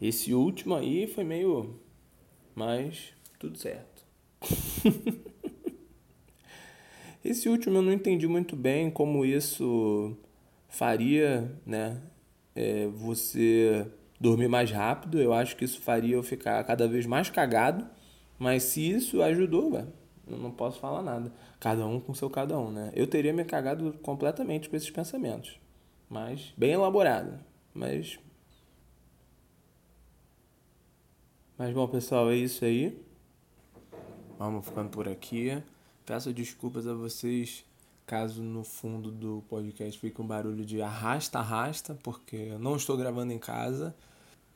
Esse 0.00 0.32
último 0.32 0.74
aí 0.74 1.06
foi 1.06 1.24
meio. 1.24 1.78
Mas 2.54 3.12
tudo 3.38 3.58
certo. 3.58 4.04
Esse 7.24 7.48
último 7.48 7.78
eu 7.78 7.82
não 7.82 7.92
entendi 7.92 8.26
muito 8.26 8.56
bem 8.56 8.90
como 8.90 9.24
isso 9.24 10.16
faria, 10.68 11.52
né? 11.64 12.00
É, 12.54 12.86
você 12.88 13.86
dormir 14.20 14.48
mais 14.48 14.70
rápido. 14.70 15.20
Eu 15.20 15.32
acho 15.32 15.56
que 15.56 15.64
isso 15.64 15.80
faria 15.80 16.14
eu 16.14 16.22
ficar 16.22 16.62
cada 16.64 16.88
vez 16.88 17.06
mais 17.06 17.30
cagado. 17.30 17.86
Mas 18.38 18.64
se 18.64 18.90
isso 18.90 19.22
ajudou, 19.22 19.72
ué, 19.72 19.86
eu 20.26 20.36
não 20.36 20.50
posso 20.50 20.80
falar 20.80 21.02
nada. 21.02 21.32
Cada 21.60 21.86
um 21.86 22.00
com 22.00 22.14
seu 22.14 22.28
cada 22.28 22.58
um, 22.58 22.70
né? 22.70 22.90
Eu 22.94 23.06
teria 23.06 23.32
me 23.32 23.44
cagado 23.44 23.92
completamente 24.02 24.68
com 24.68 24.76
esses 24.76 24.90
pensamentos. 24.90 25.60
Mas 26.08 26.52
bem 26.56 26.72
elaborado. 26.72 27.38
Mas. 27.72 28.18
Mas 31.56 31.72
bom, 31.72 31.86
pessoal, 31.86 32.30
é 32.30 32.36
isso 32.36 32.64
aí. 32.64 33.00
Vamos 34.38 34.66
ficando 34.66 34.90
por 34.90 35.08
aqui. 35.08 35.62
Peço 36.04 36.32
desculpas 36.32 36.86
a 36.86 36.94
vocês 36.94 37.64
caso 38.06 38.42
no 38.42 38.64
fundo 38.64 39.10
do 39.10 39.44
podcast 39.48 39.98
fique 39.98 40.20
um 40.20 40.26
barulho 40.26 40.64
de 40.64 40.82
arrasta-arrasta, 40.82 41.96
porque 42.02 42.36
eu 42.36 42.58
não 42.58 42.76
estou 42.76 42.96
gravando 42.96 43.32
em 43.32 43.38
casa. 43.38 43.94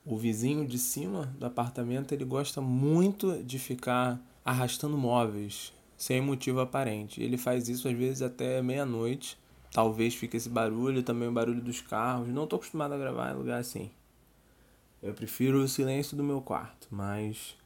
O 0.04 0.16
vizinho 0.16 0.66
de 0.66 0.78
cima 0.78 1.32
do 1.38 1.46
apartamento 1.46 2.12
ele 2.12 2.24
gosta 2.24 2.60
muito 2.60 3.42
de 3.42 3.58
ficar 3.58 4.20
arrastando 4.44 4.96
móveis 4.96 5.72
sem 5.96 6.20
motivo 6.20 6.60
aparente. 6.60 7.22
Ele 7.22 7.36
faz 7.36 7.68
isso 7.68 7.88
às 7.88 7.96
vezes 7.96 8.22
até 8.22 8.60
meia-noite. 8.60 9.38
Talvez 9.72 10.14
fique 10.14 10.36
esse 10.36 10.48
barulho, 10.48 11.02
também 11.02 11.28
o 11.28 11.32
barulho 11.32 11.60
dos 11.60 11.80
carros. 11.80 12.28
Não 12.28 12.44
estou 12.44 12.58
acostumado 12.58 12.92
a 12.94 12.98
gravar 12.98 13.32
em 13.32 13.36
lugar 13.36 13.60
assim. 13.60 13.90
Eu 15.02 15.14
prefiro 15.14 15.62
o 15.62 15.68
silêncio 15.68 16.16
do 16.16 16.24
meu 16.24 16.40
quarto, 16.40 16.88
mas 16.90 17.56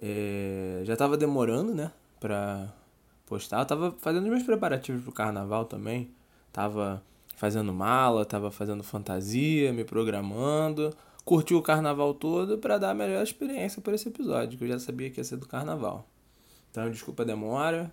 é, 0.00 0.82
já 0.84 0.92
estava 0.92 1.16
demorando, 1.16 1.74
né, 1.74 1.90
para 2.20 2.72
postar. 3.28 3.60
Eu 3.60 3.66
tava 3.66 3.92
fazendo 3.98 4.24
os 4.24 4.30
meus 4.30 4.42
preparativos 4.42 5.02
pro 5.02 5.12
carnaval 5.12 5.64
também. 5.64 6.10
Tava 6.52 7.02
fazendo 7.36 7.72
mala, 7.72 8.24
tava 8.24 8.50
fazendo 8.50 8.82
fantasia, 8.82 9.72
me 9.72 9.84
programando. 9.84 10.94
Curti 11.24 11.54
o 11.54 11.62
carnaval 11.62 12.14
todo 12.14 12.58
para 12.58 12.78
dar 12.78 12.90
a 12.90 12.94
melhor 12.94 13.22
experiência 13.22 13.82
para 13.82 13.94
esse 13.94 14.08
episódio, 14.08 14.58
que 14.58 14.64
eu 14.64 14.68
já 14.68 14.78
sabia 14.78 15.10
que 15.10 15.20
ia 15.20 15.24
ser 15.24 15.36
do 15.36 15.46
carnaval. 15.46 16.08
Então, 16.70 16.90
desculpa 16.90 17.22
a 17.22 17.26
demora, 17.26 17.92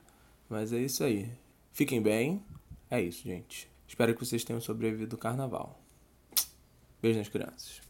mas 0.49 0.71
é 0.71 0.79
isso 0.79 1.03
aí. 1.03 1.29
Fiquem 1.73 2.01
bem. 2.01 2.41
É 2.89 3.01
isso, 3.01 3.23
gente. 3.23 3.69
Espero 3.87 4.13
que 4.13 4.25
vocês 4.25 4.43
tenham 4.43 4.61
sobrevivido 4.61 5.15
ao 5.15 5.19
carnaval. 5.19 5.79
Beijo 7.01 7.19
nas 7.19 7.29
crianças. 7.29 7.84